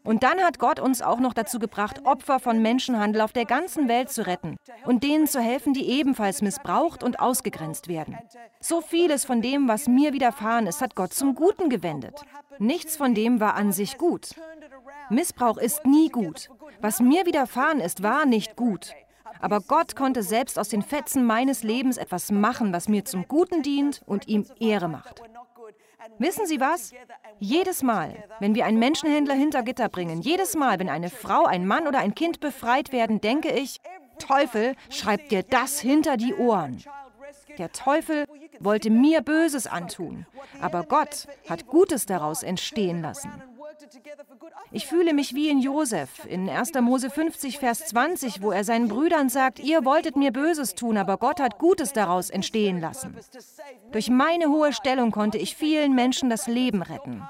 Und 0.03 0.23
dann 0.23 0.39
hat 0.39 0.59
Gott 0.59 0.79
uns 0.79 1.01
auch 1.01 1.19
noch 1.19 1.33
dazu 1.33 1.59
gebracht, 1.59 2.05
Opfer 2.05 2.39
von 2.39 2.61
Menschenhandel 2.61 3.21
auf 3.21 3.33
der 3.33 3.45
ganzen 3.45 3.87
Welt 3.87 4.09
zu 4.11 4.25
retten 4.25 4.57
und 4.85 5.03
denen 5.03 5.27
zu 5.27 5.39
helfen, 5.39 5.73
die 5.73 5.89
ebenfalls 5.89 6.41
missbraucht 6.41 7.03
und 7.03 7.19
ausgegrenzt 7.19 7.87
werden. 7.87 8.17
So 8.59 8.81
vieles 8.81 9.25
von 9.25 9.41
dem, 9.41 9.67
was 9.67 9.87
mir 9.87 10.13
widerfahren 10.13 10.67
ist, 10.67 10.81
hat 10.81 10.95
Gott 10.95 11.13
zum 11.13 11.35
Guten 11.35 11.69
gewendet. 11.69 12.21
Nichts 12.59 12.97
von 12.97 13.13
dem 13.13 13.39
war 13.39 13.55
an 13.55 13.71
sich 13.71 13.97
gut. 13.97 14.31
Missbrauch 15.09 15.57
ist 15.57 15.85
nie 15.85 16.09
gut. 16.09 16.49
Was 16.81 16.99
mir 16.99 17.25
widerfahren 17.25 17.79
ist, 17.79 18.03
war 18.03 18.25
nicht 18.25 18.55
gut. 18.55 18.93
Aber 19.39 19.61
Gott 19.61 19.95
konnte 19.95 20.23
selbst 20.23 20.57
aus 20.57 20.69
den 20.69 20.81
Fetzen 20.81 21.25
meines 21.25 21.63
Lebens 21.63 21.97
etwas 21.97 22.31
machen, 22.31 22.73
was 22.73 22.87
mir 22.87 23.05
zum 23.05 23.27
Guten 23.27 23.61
dient 23.61 24.01
und 24.05 24.27
ihm 24.27 24.45
Ehre 24.59 24.87
macht. 24.87 25.21
Wissen 26.19 26.47
Sie 26.47 26.59
was? 26.59 26.93
Jedes 27.39 27.83
Mal, 27.83 28.23
wenn 28.39 28.55
wir 28.55 28.65
einen 28.65 28.79
Menschenhändler 28.79 29.35
hinter 29.35 29.61
Gitter 29.61 29.89
bringen, 29.89 30.21
jedes 30.21 30.55
Mal, 30.55 30.79
wenn 30.79 30.89
eine 30.89 31.09
Frau, 31.09 31.45
ein 31.45 31.67
Mann 31.67 31.87
oder 31.87 31.99
ein 31.99 32.15
Kind 32.15 32.39
befreit 32.39 32.91
werden, 32.91 33.21
denke 33.21 33.51
ich, 33.51 33.79
Teufel, 34.17 34.75
schreib 34.89 35.29
dir 35.29 35.43
das 35.43 35.79
hinter 35.79 36.17
die 36.17 36.33
Ohren. 36.33 36.83
Der 37.57 37.71
Teufel 37.71 38.25
wollte 38.59 38.89
mir 38.89 39.21
Böses 39.21 39.67
antun, 39.67 40.25
aber 40.61 40.83
Gott 40.83 41.27
hat 41.47 41.67
Gutes 41.67 42.05
daraus 42.05 42.41
entstehen 42.41 43.01
lassen. 43.01 43.31
Ich 44.71 44.87
fühle 44.87 45.13
mich 45.13 45.33
wie 45.33 45.49
in 45.49 45.59
Josef 45.59 46.25
in 46.25 46.49
1. 46.49 46.73
Mose 46.81 47.09
50, 47.09 47.59
Vers 47.59 47.85
20, 47.87 48.41
wo 48.41 48.51
er 48.51 48.63
seinen 48.63 48.87
Brüdern 48.87 49.29
sagt, 49.29 49.59
ihr 49.59 49.85
wolltet 49.85 50.15
mir 50.15 50.31
Böses 50.31 50.75
tun, 50.75 50.97
aber 50.97 51.17
Gott 51.17 51.39
hat 51.39 51.59
Gutes 51.59 51.93
daraus 51.93 52.29
entstehen 52.29 52.81
lassen. 52.81 53.15
Durch 53.91 54.09
meine 54.09 54.49
hohe 54.49 54.73
Stellung 54.73 55.11
konnte 55.11 55.37
ich 55.37 55.55
vielen 55.55 55.95
Menschen 55.95 56.29
das 56.29 56.47
Leben 56.47 56.81
retten. 56.81 57.23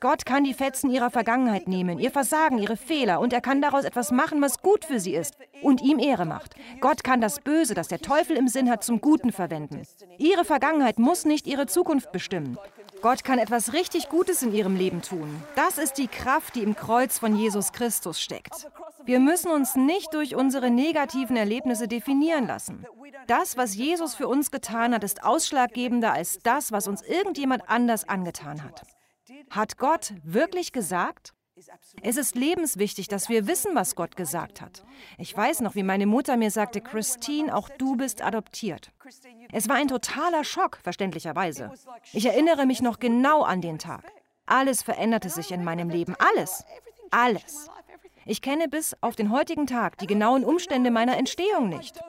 Gott 0.00 0.24
kann 0.24 0.44
die 0.44 0.54
Fetzen 0.54 0.90
ihrer 0.90 1.10
Vergangenheit 1.10 1.68
nehmen, 1.68 1.98
ihr 1.98 2.10
Versagen, 2.10 2.58
ihre 2.58 2.76
Fehler, 2.76 3.20
und 3.20 3.32
er 3.32 3.40
kann 3.40 3.60
daraus 3.60 3.84
etwas 3.84 4.10
machen, 4.10 4.40
was 4.40 4.62
gut 4.62 4.84
für 4.84 5.00
sie 5.00 5.14
ist 5.14 5.36
und 5.62 5.82
ihm 5.82 5.98
Ehre 5.98 6.24
macht. 6.24 6.54
Gott 6.80 7.04
kann 7.04 7.20
das 7.20 7.40
Böse, 7.40 7.74
das 7.74 7.88
der 7.88 8.00
Teufel 8.00 8.36
im 8.36 8.48
Sinn 8.48 8.70
hat, 8.70 8.84
zum 8.84 9.00
Guten 9.00 9.32
verwenden. 9.32 9.82
Ihre 10.18 10.44
Vergangenheit 10.44 10.98
muss 10.98 11.24
nicht 11.24 11.46
ihre 11.46 11.66
Zukunft 11.66 12.12
bestimmen. 12.12 12.58
Gott 13.02 13.24
kann 13.24 13.38
etwas 13.38 13.72
richtig 13.72 14.08
Gutes 14.08 14.42
in 14.42 14.52
ihrem 14.52 14.76
Leben 14.76 15.02
tun. 15.02 15.42
Das 15.54 15.78
ist 15.78 15.94
die 15.94 16.08
Kraft, 16.08 16.54
die 16.54 16.62
im 16.62 16.76
Kreuz 16.76 17.18
von 17.18 17.34
Jesus 17.34 17.72
Christus 17.72 18.20
steckt. 18.20 18.68
Wir 19.04 19.20
müssen 19.20 19.50
uns 19.50 19.74
nicht 19.74 20.12
durch 20.12 20.34
unsere 20.34 20.70
negativen 20.70 21.36
Erlebnisse 21.36 21.88
definieren 21.88 22.46
lassen. 22.46 22.84
Das, 23.26 23.56
was 23.56 23.74
Jesus 23.74 24.14
für 24.14 24.28
uns 24.28 24.50
getan 24.50 24.94
hat, 24.94 25.04
ist 25.04 25.24
ausschlaggebender 25.24 26.12
als 26.12 26.38
das, 26.42 26.72
was 26.72 26.88
uns 26.88 27.02
irgendjemand 27.02 27.68
anders 27.68 28.08
angetan 28.08 28.62
hat. 28.62 28.82
Hat 29.48 29.78
Gott 29.78 30.12
wirklich 30.22 30.72
gesagt? 30.72 31.32
Es 32.02 32.16
ist 32.16 32.34
lebenswichtig, 32.34 33.08
dass 33.08 33.28
wir 33.28 33.46
wissen, 33.46 33.74
was 33.74 33.94
Gott 33.94 34.16
gesagt 34.16 34.60
hat. 34.60 34.84
Ich 35.18 35.36
weiß 35.36 35.60
noch, 35.60 35.74
wie 35.74 35.82
meine 35.82 36.06
Mutter 36.06 36.36
mir 36.36 36.50
sagte, 36.50 36.80
Christine, 36.80 37.54
auch 37.54 37.68
du 37.68 37.96
bist 37.96 38.22
adoptiert. 38.22 38.92
Es 39.52 39.68
war 39.68 39.76
ein 39.76 39.88
totaler 39.88 40.44
Schock, 40.44 40.78
verständlicherweise. 40.82 41.72
Ich 42.12 42.26
erinnere 42.26 42.66
mich 42.66 42.82
noch 42.82 42.98
genau 42.98 43.42
an 43.42 43.60
den 43.60 43.78
Tag. 43.78 44.04
Alles 44.46 44.82
veränderte 44.82 45.28
sich 45.28 45.52
in 45.52 45.64
meinem 45.64 45.90
Leben. 45.90 46.16
Alles. 46.18 46.64
Alles. 47.10 47.70
Ich 48.26 48.42
kenne 48.42 48.68
bis 48.68 48.96
auf 49.00 49.16
den 49.16 49.30
heutigen 49.30 49.66
Tag 49.66 49.98
die 49.98 50.06
genauen 50.06 50.44
Umstände 50.44 50.90
meiner 50.90 51.16
Entstehung 51.16 51.68
nicht. 51.68 52.00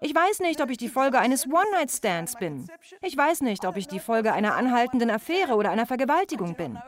Ich 0.00 0.14
weiß 0.14 0.40
nicht, 0.40 0.60
ob 0.60 0.70
ich 0.70 0.78
die 0.78 0.88
Folge 0.88 1.18
eines 1.18 1.46
One-Night-Stands 1.46 2.36
bin. 2.36 2.68
Ich 3.02 3.16
weiß 3.16 3.40
nicht, 3.40 3.64
ob 3.66 3.76
ich 3.76 3.88
die 3.88 3.98
Folge 3.98 4.32
einer 4.32 4.54
anhaltenden 4.54 5.10
Affäre 5.10 5.54
oder 5.54 5.70
einer 5.70 5.86
Vergewaltigung 5.86 6.54
bin. 6.54 6.78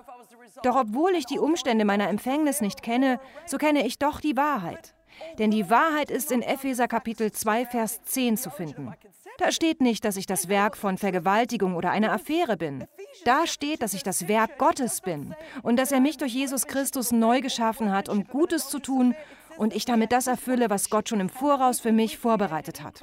Doch 0.62 0.76
obwohl 0.76 1.12
ich 1.12 1.26
die 1.26 1.38
Umstände 1.38 1.84
meiner 1.84 2.08
Empfängnis 2.08 2.60
nicht 2.60 2.82
kenne, 2.82 3.20
so 3.46 3.58
kenne 3.58 3.86
ich 3.86 3.98
doch 3.98 4.20
die 4.20 4.36
Wahrheit. 4.36 4.94
Denn 5.38 5.50
die 5.50 5.68
Wahrheit 5.70 6.10
ist 6.10 6.32
in 6.32 6.42
Epheser 6.42 6.88
Kapitel 6.88 7.32
2, 7.32 7.66
Vers 7.66 8.02
10 8.04 8.36
zu 8.36 8.50
finden. 8.50 8.94
Da 9.38 9.52
steht 9.52 9.80
nicht, 9.80 10.04
dass 10.04 10.16
ich 10.16 10.26
das 10.26 10.48
Werk 10.48 10.76
von 10.76 10.98
Vergewaltigung 10.98 11.74
oder 11.74 11.90
einer 11.90 12.12
Affäre 12.12 12.56
bin. 12.56 12.86
Da 13.24 13.46
steht, 13.46 13.82
dass 13.82 13.94
ich 13.94 14.02
das 14.02 14.28
Werk 14.28 14.58
Gottes 14.58 15.00
bin 15.00 15.34
und 15.62 15.78
dass 15.78 15.92
er 15.92 16.00
mich 16.00 16.16
durch 16.16 16.32
Jesus 16.32 16.66
Christus 16.66 17.12
neu 17.12 17.40
geschaffen 17.40 17.92
hat, 17.92 18.08
um 18.08 18.24
Gutes 18.24 18.68
zu 18.68 18.78
tun 18.78 19.14
und 19.60 19.76
ich 19.76 19.84
damit 19.84 20.10
das 20.10 20.26
erfülle, 20.26 20.70
was 20.70 20.88
Gott 20.88 21.10
schon 21.10 21.20
im 21.20 21.28
Voraus 21.28 21.80
für 21.80 21.92
mich 21.92 22.16
vorbereitet 22.16 22.82
hat. 22.82 23.02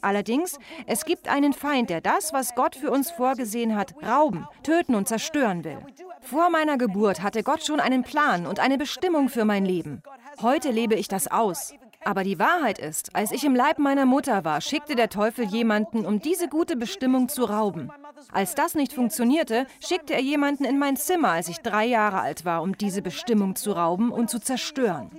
Allerdings, 0.00 0.58
es 0.86 1.04
gibt 1.04 1.28
einen 1.28 1.52
Feind, 1.52 1.90
der 1.90 2.00
das, 2.00 2.32
was 2.32 2.54
Gott 2.54 2.76
für 2.76 2.90
uns 2.90 3.10
vorgesehen 3.10 3.76
hat, 3.76 3.94
rauben, 4.02 4.48
töten 4.62 4.94
und 4.94 5.06
zerstören 5.06 5.64
will. 5.64 5.78
Vor 6.22 6.48
meiner 6.48 6.78
Geburt 6.78 7.22
hatte 7.22 7.42
Gott 7.42 7.62
schon 7.62 7.78
einen 7.78 8.04
Plan 8.04 8.46
und 8.46 8.58
eine 8.58 8.78
Bestimmung 8.78 9.28
für 9.28 9.44
mein 9.44 9.66
Leben. 9.66 10.02
Heute 10.40 10.70
lebe 10.70 10.94
ich 10.94 11.08
das 11.08 11.30
aus. 11.30 11.74
Aber 12.04 12.24
die 12.24 12.38
Wahrheit 12.38 12.78
ist, 12.78 13.14
als 13.14 13.32
ich 13.32 13.44
im 13.44 13.54
Leib 13.54 13.78
meiner 13.78 14.06
Mutter 14.06 14.44
war, 14.44 14.62
schickte 14.62 14.94
der 14.94 15.10
Teufel 15.10 15.44
jemanden, 15.44 16.06
um 16.06 16.20
diese 16.20 16.48
gute 16.48 16.76
Bestimmung 16.76 17.28
zu 17.28 17.44
rauben. 17.44 17.90
Als 18.32 18.54
das 18.54 18.74
nicht 18.74 18.94
funktionierte, 18.94 19.66
schickte 19.84 20.14
er 20.14 20.22
jemanden 20.22 20.64
in 20.64 20.78
mein 20.78 20.96
Zimmer, 20.96 21.30
als 21.30 21.48
ich 21.48 21.58
drei 21.58 21.84
Jahre 21.84 22.20
alt 22.20 22.46
war, 22.46 22.62
um 22.62 22.78
diese 22.78 23.02
Bestimmung 23.02 23.56
zu 23.56 23.72
rauben 23.72 24.10
und 24.10 24.30
zu 24.30 24.38
zerstören. 24.38 25.10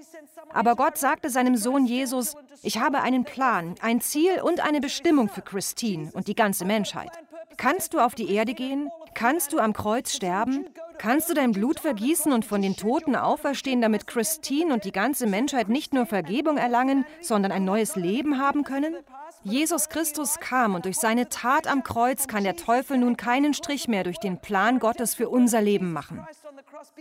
Aber 0.54 0.76
Gott 0.76 0.98
sagte 0.98 1.30
seinem 1.30 1.56
Sohn 1.56 1.86
Jesus, 1.86 2.36
ich 2.62 2.80
habe 2.80 3.02
einen 3.02 3.24
Plan, 3.24 3.76
ein 3.82 4.02
Ziel 4.02 4.42
und 4.42 4.60
eine 4.60 4.82
Bestimmung 4.82 5.30
für 5.30 5.42
Christine 5.42 6.12
und 6.14 6.28
die 6.28 6.36
ganze 6.36 6.66
Menschheit. 6.66 7.12
Kannst 7.58 7.94
du 7.94 8.00
auf 8.00 8.16
die 8.16 8.34
Erde 8.34 8.54
gehen? 8.54 8.90
Kannst 9.14 9.52
du 9.52 9.60
am 9.60 9.74
Kreuz 9.74 10.14
sterben? 10.14 10.66
Kannst 10.98 11.30
du 11.30 11.34
dein 11.34 11.52
Blut 11.52 11.80
vergießen 11.80 12.32
und 12.32 12.46
von 12.46 12.62
den 12.62 12.76
Toten 12.76 13.16
auferstehen, 13.16 13.82
damit 13.82 14.08
Christine 14.08 14.74
und 14.74 14.86
die 14.86 14.92
ganze 14.92 15.28
Menschheit 15.28 15.70
nicht 15.70 15.94
nur 15.94 16.06
Vergebung 16.06 16.58
erlangen, 16.58 17.06
sondern 17.22 17.52
ein 17.52 17.66
neues 17.66 17.96
Leben 17.96 18.40
haben 18.40 18.64
können? 18.64 18.96
Jesus 19.44 19.88
Christus 19.88 20.40
kam 20.40 20.76
und 20.76 20.86
durch 20.86 20.98
seine 20.98 21.30
Tat 21.30 21.68
am 21.68 21.84
Kreuz 21.84 22.28
kann 22.28 22.44
der 22.44 22.58
Teufel 22.58 22.98
nun 22.98 23.16
keinen 23.16 23.54
Strich 23.54 23.88
mehr 23.88 24.04
durch 24.04 24.20
den 24.20 24.40
Plan 24.40 24.80
Gottes 24.80 25.16
für 25.16 25.30
unser 25.30 25.62
Leben 25.62 25.94
machen. 25.94 26.26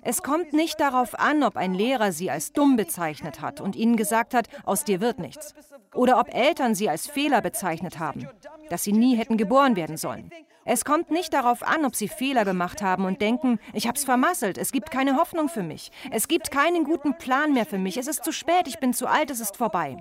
Es 0.03 0.23
kommt 0.23 0.53
nicht 0.53 0.81
darauf 0.81 1.19
an, 1.19 1.43
ob 1.43 1.57
ein 1.57 1.75
Lehrer 1.75 2.13
sie 2.13 2.31
als 2.31 2.53
dumm 2.53 2.77
bezeichnet 2.77 3.41
hat 3.41 3.61
und 3.61 3.77
ihnen 3.77 3.97
gesagt 3.97 4.35
hat, 4.35 4.49
aus 4.65 4.85
dir 4.85 5.01
wird 5.01 5.19
nichts. 5.19 5.55
Oder 5.95 6.19
ob 6.19 6.35
Eltern 6.35 6.75
sie 6.75 6.89
als 6.89 7.07
Fehler 7.07 7.41
bezeichnet 7.41 7.99
haben, 7.99 8.29
dass 8.71 8.85
sie 8.85 8.93
nie 8.93 9.17
hätten 9.17 9.37
geboren 9.37 9.77
werden 9.77 9.97
sollen. 9.97 10.31
Es 10.71 10.85
kommt 10.85 11.11
nicht 11.11 11.33
darauf 11.33 11.63
an, 11.63 11.87
ob 11.87 11.97
sie 11.97 12.09
Fehler 12.09 12.45
gemacht 12.45 12.83
haben 12.83 13.07
und 13.07 13.23
denken, 13.23 13.59
ich 13.73 13.89
hab's 13.89 14.05
vermasselt, 14.05 14.59
es 14.59 14.71
gibt 14.71 14.91
keine 14.91 15.17
Hoffnung 15.17 15.49
für 15.49 15.63
mich, 15.63 15.91
es 16.11 16.29
gibt 16.29 16.51
keinen 16.51 16.85
guten 16.85 17.17
Plan 17.17 17.55
mehr 17.55 17.65
für 17.65 17.79
mich, 17.79 17.97
es 17.97 18.07
ist 18.07 18.23
zu 18.23 18.33
spät, 18.33 18.67
ich 18.69 18.79
bin 18.79 18.93
zu 18.93 19.07
alt, 19.07 19.31
es 19.31 19.41
ist 19.41 19.57
vorbei. 19.57 19.97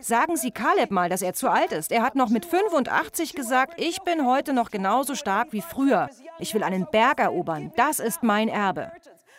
Sagen 0.00 0.36
Sie 0.36 0.50
Kaleb 0.50 0.90
mal, 0.90 1.08
dass 1.08 1.22
er 1.22 1.32
zu 1.32 1.48
alt 1.48 1.70
ist. 1.70 1.92
Er 1.92 2.02
hat 2.02 2.16
noch 2.16 2.28
mit 2.28 2.44
85 2.44 3.34
gesagt, 3.34 3.74
ich 3.80 4.00
bin 4.02 4.26
heute 4.26 4.52
noch 4.52 4.72
genauso 4.72 5.14
stark 5.14 5.52
wie 5.52 5.62
früher. 5.62 6.10
Ich 6.40 6.54
will 6.54 6.64
einen 6.64 6.88
Berg 6.90 7.20
erobern, 7.20 7.70
das 7.76 8.00
ist 8.00 8.24
mein 8.24 8.48
Erbe. 8.48 8.90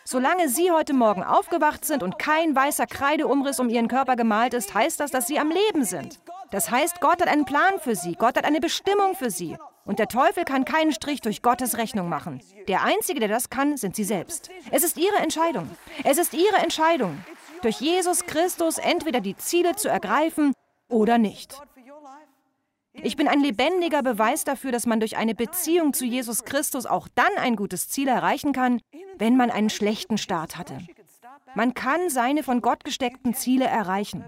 Solange 0.04 0.48
Sie 0.48 0.70
heute 0.70 0.94
Morgen 0.94 1.22
aufgewacht 1.22 1.84
sind 1.84 2.02
und 2.02 2.18
kein 2.18 2.56
weißer 2.56 2.86
Kreideumriss 2.86 3.60
um 3.60 3.68
Ihren 3.68 3.88
Körper 3.88 4.16
gemalt 4.16 4.54
ist, 4.54 4.72
heißt 4.72 5.00
das, 5.00 5.10
dass 5.10 5.26
Sie 5.26 5.38
am 5.38 5.50
Leben 5.50 5.84
sind. 5.84 6.18
Das 6.50 6.70
heißt, 6.70 7.02
Gott 7.02 7.20
hat 7.20 7.28
einen 7.28 7.44
Plan 7.44 7.78
für 7.78 7.94
Sie, 7.94 8.14
Gott 8.14 8.38
hat 8.38 8.46
eine 8.46 8.60
Bestimmung 8.60 9.14
für 9.14 9.30
Sie. 9.30 9.58
Und 9.84 9.98
der 9.98 10.08
Teufel 10.08 10.44
kann 10.44 10.64
keinen 10.64 10.92
Strich 10.92 11.20
durch 11.20 11.42
Gottes 11.42 11.76
Rechnung 11.76 12.08
machen. 12.08 12.40
Der 12.68 12.84
Einzige, 12.84 13.20
der 13.20 13.28
das 13.28 13.50
kann, 13.50 13.76
sind 13.76 13.96
Sie 13.96 14.04
selbst. 14.04 14.50
Es 14.70 14.84
ist 14.84 14.96
Ihre 14.96 15.16
Entscheidung. 15.16 15.68
Es 16.04 16.18
ist 16.18 16.34
Ihre 16.34 16.56
Entscheidung. 16.62 17.18
durch 17.62 17.80
Jesus 17.80 18.26
Christus 18.26 18.78
entweder 18.78 19.20
die 19.20 19.36
Ziele 19.36 19.76
zu 19.76 19.88
ergreifen 19.88 20.52
oder 20.88 21.16
nicht. 21.18 21.60
Ich 22.94 23.16
bin 23.16 23.28
ein 23.28 23.40
lebendiger 23.40 24.02
Beweis 24.02 24.44
dafür, 24.44 24.70
dass 24.70 24.84
man 24.84 25.00
durch 25.00 25.16
eine 25.16 25.34
Beziehung 25.34 25.94
zu 25.94 26.04
Jesus 26.04 26.44
Christus 26.44 26.86
auch 26.86 27.08
dann 27.14 27.32
ein 27.38 27.56
gutes 27.56 27.88
Ziel 27.88 28.08
erreichen 28.08 28.52
kann, 28.52 28.80
wenn 29.16 29.36
man 29.36 29.50
einen 29.50 29.70
schlechten 29.70 30.18
Start 30.18 30.58
hatte. 30.58 30.78
Man 31.54 31.72
kann 31.74 32.10
seine 32.10 32.42
von 32.42 32.60
Gott 32.60 32.84
gesteckten 32.84 33.34
Ziele 33.34 33.64
erreichen. 33.64 34.24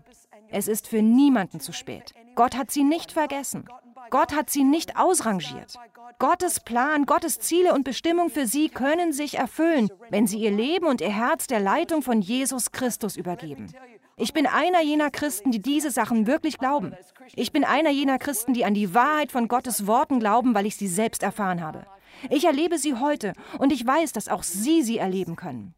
Es 0.49 0.69
ist 0.69 0.89
für 0.89 1.03
niemanden 1.03 1.61
zu 1.61 1.73
spät. 1.73 2.15
Gott 2.37 2.57
hat 2.57 2.71
sie 2.71 2.85
nicht 2.85 3.13
vergessen. 3.13 3.67
Gott 4.11 4.35
hat 4.35 4.51
sie 4.51 4.65
nicht 4.65 4.97
ausrangiert. 4.97 5.75
Gottes 6.19 6.61
Plan, 6.61 7.07
Gottes 7.07 7.41
Ziele 7.41 7.73
und 7.75 7.85
Bestimmung 7.85 8.31
für 8.31 8.47
sie 8.47 8.69
können 8.69 9.13
sich 9.13 9.39
erfüllen, 9.39 9.89
wenn 10.11 10.27
sie 10.27 10.39
ihr 10.39 10.51
Leben 10.51 10.87
und 10.87 11.01
ihr 11.01 11.13
Herz 11.13 11.47
der 11.47 11.61
Leitung 11.61 12.03
von 12.03 12.21
Jesus 12.21 12.73
Christus 12.73 13.17
übergeben. 13.17 13.73
Ich 14.17 14.33
bin 14.33 14.47
einer 14.47 14.81
jener 14.81 15.11
Christen, 15.11 15.51
die 15.51 15.61
diese 15.61 15.91
Sachen 15.91 16.27
wirklich 16.27 16.59
glauben. 16.59 16.95
Ich 17.35 17.53
bin 17.53 17.65
einer 17.65 17.91
jener 17.91 18.19
Christen, 18.19 18.55
die 18.55 18.65
an 18.65 18.75
die 18.75 18.95
Wahrheit 18.95 19.33
von 19.33 19.49
Gottes 19.49 19.87
Worten 19.87 20.21
glauben, 20.21 20.55
weil 20.55 20.67
ich 20.67 20.77
sie 20.77 20.89
selbst 20.89 21.23
erfahren 21.23 21.61
habe. 21.61 21.85
Ich 22.31 22.45
erlebe 22.45 22.79
sie 22.79 22.95
heute 22.95 23.33
und 23.59 23.73
ich 23.73 23.85
weiß, 23.85 24.13
dass 24.13 24.29
auch 24.29 24.45
Sie 24.45 24.83
sie 24.83 24.99
erleben 24.99 25.35
können. 25.35 25.75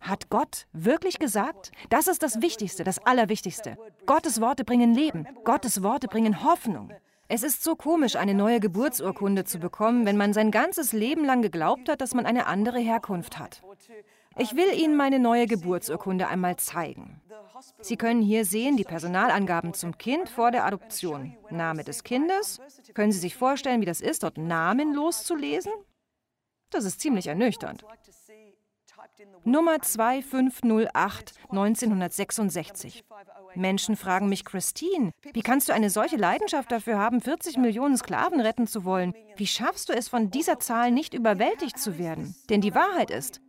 Hat 0.00 0.30
Gott 0.30 0.66
wirklich 0.72 1.18
gesagt? 1.18 1.72
Das 1.90 2.08
ist 2.08 2.22
das 2.22 2.40
Wichtigste, 2.40 2.84
das 2.84 2.98
Allerwichtigste. 3.04 3.76
Gottes 4.06 4.40
Worte 4.40 4.64
bringen 4.64 4.94
Leben. 4.94 5.26
Gottes 5.44 5.82
Worte 5.82 6.08
bringen 6.08 6.42
Hoffnung. 6.42 6.90
Es 7.32 7.44
ist 7.44 7.62
so 7.62 7.76
komisch, 7.76 8.16
eine 8.16 8.34
neue 8.34 8.58
Geburtsurkunde 8.58 9.44
zu 9.44 9.60
bekommen, 9.60 10.04
wenn 10.04 10.16
man 10.16 10.32
sein 10.32 10.50
ganzes 10.50 10.92
Leben 10.92 11.24
lang 11.24 11.42
geglaubt 11.42 11.88
hat, 11.88 12.00
dass 12.00 12.12
man 12.12 12.26
eine 12.26 12.46
andere 12.46 12.80
Herkunft 12.80 13.38
hat. 13.38 13.62
Ich 14.36 14.56
will 14.56 14.76
Ihnen 14.76 14.96
meine 14.96 15.20
neue 15.20 15.46
Geburtsurkunde 15.46 16.26
einmal 16.26 16.56
zeigen. 16.56 17.22
Sie 17.80 17.96
können 17.96 18.20
hier 18.20 18.44
sehen 18.44 18.76
die 18.76 18.82
Personalangaben 18.82 19.74
zum 19.74 19.96
Kind 19.96 20.28
vor 20.28 20.50
der 20.50 20.64
Adoption. 20.64 21.36
Name 21.50 21.84
des 21.84 22.02
Kindes. 22.02 22.58
Können 22.94 23.12
Sie 23.12 23.20
sich 23.20 23.36
vorstellen, 23.36 23.80
wie 23.80 23.86
das 23.86 24.00
ist, 24.00 24.24
dort 24.24 24.36
Namen 24.36 24.92
loszulesen? 24.92 25.72
Das 26.70 26.84
ist 26.84 27.00
ziemlich 27.00 27.28
ernüchternd. 27.28 27.84
Nummer 29.44 29.80
2508 29.80 31.32
1966. 31.50 33.04
Menschen 33.54 33.96
fragen 33.96 34.28
mich, 34.28 34.44
Christine, 34.44 35.12
wie 35.32 35.42
kannst 35.42 35.68
du 35.68 35.72
eine 35.72 35.90
solche 35.90 36.16
Leidenschaft 36.16 36.70
dafür 36.70 36.98
haben, 36.98 37.20
40 37.20 37.56
Millionen 37.56 37.96
Sklaven 37.96 38.40
retten 38.40 38.66
zu 38.66 38.84
wollen? 38.84 39.14
Wie 39.36 39.46
schaffst 39.46 39.88
du 39.88 39.92
es, 39.92 40.08
von 40.08 40.30
dieser 40.30 40.58
Zahl 40.60 40.90
nicht 40.90 41.14
überwältigt 41.14 41.78
zu 41.78 41.98
werden? 41.98 42.34
Denn 42.48 42.60
die 42.60 42.74
Wahrheit 42.74 43.10
ist, 43.10 43.40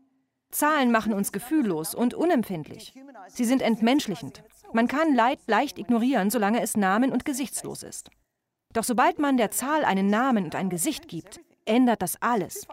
Zahlen 0.52 0.92
machen 0.92 1.14
uns 1.14 1.32
gefühllos 1.32 1.96
und 1.96 2.14
unempfindlich. 2.14 2.94
Sie 3.28 3.46
sind 3.46 3.62
entmenschlichend. 3.62 4.44
Man 4.74 4.88
kann 4.88 5.16
Leid 5.16 5.40
leicht 5.48 5.78
ignorieren, 5.78 6.30
solange 6.30 6.62
es 6.62 6.76
namen- 6.76 7.12
und 7.12 7.26
gesichtslos 7.26 7.84
ist. 7.84 8.10
Doch 8.74 8.84
sobald 8.84 9.20
man 9.20 9.38
der 9.38 9.52
Zahl 9.52 9.84
einen 9.84 10.08
Namen 10.08 10.46
und 10.46 10.56
ein 10.56 10.70
Gesicht 10.70 11.08
gibt, 11.08 11.42
ändert 11.66 12.02
das 12.02 12.22
alles. 12.22 12.68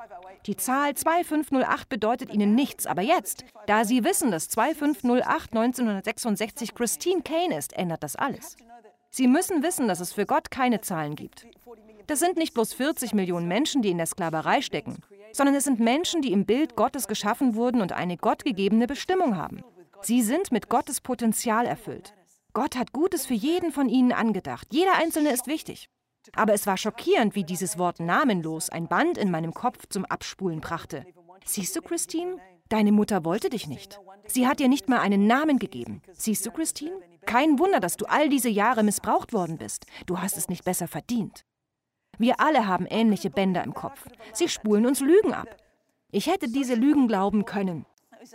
Die 0.47 0.57
Zahl 0.57 0.95
2508 0.95 1.89
bedeutet 1.89 2.33
Ihnen 2.33 2.55
nichts, 2.55 2.87
aber 2.87 3.03
jetzt, 3.03 3.45
da 3.67 3.85
Sie 3.85 4.05
wissen, 4.05 4.31
dass 4.31 4.49
2508 4.49 5.53
1966 5.53 6.75
Christine 6.75 7.23
Kane 7.23 7.57
ist, 7.57 7.75
ändert 7.75 8.03
das 8.03 8.17
alles. 8.17 8.57
Sie 9.11 9.27
müssen 9.27 9.63
wissen, 9.63 9.89
dass 9.89 10.01
es 10.01 10.13
für 10.13 10.27
Gott 10.27 10.51
keine 10.51 10.81
Zahlen 10.81 11.17
gibt. 11.17 11.47
Das 12.07 12.21
sind 12.21 12.37
nicht 12.37 12.55
bloß 12.55 12.73
40 12.73 13.15
Millionen 13.15 13.49
Menschen, 13.49 13.83
die 13.83 13.91
in 13.91 13.99
der 13.99 14.07
Sklaverei 14.07 14.63
stecken, 14.63 14.97
sondern 15.33 15.55
es 15.55 15.65
sind 15.65 15.81
Menschen, 15.81 16.23
die 16.23 16.33
im 16.33 16.47
Bild 16.47 16.77
Gottes 16.77 17.07
geschaffen 17.07 17.55
wurden 17.55 17.83
und 17.83 17.93
eine 17.93 18.17
gottgegebene 18.17 18.87
Bestimmung 18.87 19.37
haben. 19.37 19.63
Sie 20.03 20.23
sind 20.23 20.53
mit 20.53 20.69
Gottes 20.69 21.01
Potenzial 21.01 21.67
erfüllt. 21.67 22.15
Gott 22.55 22.77
hat 22.77 22.93
Gutes 22.93 23.27
für 23.27 23.35
jeden 23.35 23.73
von 23.73 23.89
ihnen 23.89 24.13
angedacht. 24.13 24.69
Jeder 24.73 24.95
Einzelne 24.95 25.33
ist 25.33 25.47
wichtig. 25.47 25.91
Aber 26.35 26.55
es 26.55 26.67
war 26.67 26.77
schockierend, 26.77 27.35
wie 27.35 27.45
dieses 27.45 27.79
Wort 27.79 28.01
namenlos 28.01 28.71
ein 28.71 28.89
Band 28.89 29.19
in 29.19 29.31
meinem 29.31 29.53
Kopf 29.55 29.87
zum 29.89 30.05
Abspulen 30.05 30.61
brachte. 30.61 31.05
Siehst 31.45 31.77
du, 31.77 31.83
Christine? 31.83 32.37
Deine 32.69 32.93
Mutter 32.93 33.25
wollte 33.25 33.49
dich 33.49 33.67
nicht. 33.67 33.99
Sie 34.27 34.47
hat 34.47 34.61
dir 34.61 34.69
nicht 34.69 34.89
mal 34.89 35.01
einen 35.01 35.27
Namen 35.27 35.59
gegeben. 35.59 36.03
Siehst 36.13 36.45
du, 36.45 36.51
Christine? 36.51 36.97
Kein 37.25 37.59
Wunder, 37.59 37.81
dass 37.81 37.97
du 37.97 38.05
all 38.07 38.29
diese 38.29 38.49
Jahre 38.49 38.83
missbraucht 38.83 39.33
worden 39.33 39.59
bist. 39.59 39.87
Du 40.07 40.21
hast 40.21 40.37
es 40.37 40.49
nicht 40.49 40.65
besser 40.65 40.89
verdient. 40.89 41.45
Wir 42.19 42.41
alle 42.41 42.67
haben 42.67 42.87
ähnliche 42.87 43.31
Bänder 43.31 43.63
im 43.65 43.75
Kopf. 43.75 44.07
Sie 44.33 44.49
spulen 44.49 44.87
uns 44.87 45.01
Lügen 45.01 45.33
ab. 45.33 45.57
Ich 46.11 46.27
hätte 46.27 46.49
diese 46.49 46.75
Lügen 46.75 47.07
glauben 47.07 47.45
können. 47.45 47.87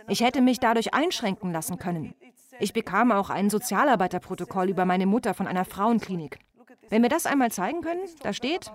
Ich 0.08 0.22
hätte 0.22 0.40
mich 0.40 0.58
dadurch 0.58 0.94
einschränken 0.94 1.52
lassen 1.52 1.78
können. 1.78 2.14
Ich 2.60 2.72
bekam 2.72 3.12
auch 3.12 3.30
ein 3.30 3.50
Sozialarbeiterprotokoll 3.50 4.70
über 4.70 4.84
meine 4.84 5.06
Mutter 5.06 5.34
von 5.34 5.46
einer 5.46 5.64
Frauenklinik. 5.64 6.38
Wenn 6.94 7.02
wir 7.02 7.08
das 7.08 7.26
einmal 7.26 7.50
zeigen 7.50 7.80
können, 7.80 8.08
da 8.22 8.32
steht, 8.32 8.70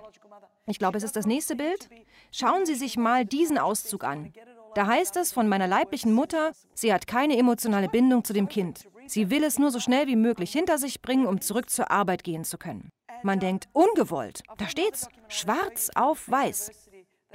ich 0.66 0.78
glaube, 0.78 0.98
es 0.98 1.04
ist 1.04 1.16
das 1.16 1.24
nächste 1.24 1.56
Bild, 1.56 1.88
schauen 2.30 2.66
Sie 2.66 2.74
sich 2.74 2.98
mal 2.98 3.24
diesen 3.24 3.56
Auszug 3.56 4.04
an. 4.04 4.34
Da 4.74 4.86
heißt 4.86 5.16
es 5.16 5.32
von 5.32 5.48
meiner 5.48 5.66
leiblichen 5.66 6.12
Mutter, 6.12 6.52
sie 6.74 6.92
hat 6.92 7.06
keine 7.06 7.38
emotionale 7.38 7.88
Bindung 7.88 8.22
zu 8.22 8.34
dem 8.34 8.46
Kind. 8.46 8.86
Sie 9.06 9.30
will 9.30 9.42
es 9.42 9.58
nur 9.58 9.70
so 9.70 9.80
schnell 9.80 10.06
wie 10.06 10.16
möglich 10.16 10.52
hinter 10.52 10.76
sich 10.76 11.00
bringen, 11.00 11.24
um 11.24 11.40
zurück 11.40 11.70
zur 11.70 11.90
Arbeit 11.90 12.22
gehen 12.22 12.44
zu 12.44 12.58
können. 12.58 12.90
Man 13.22 13.40
denkt, 13.40 13.70
ungewollt. 13.72 14.42
Da 14.58 14.68
steht's, 14.68 15.08
schwarz 15.28 15.88
auf 15.94 16.28
weiß. 16.28 16.72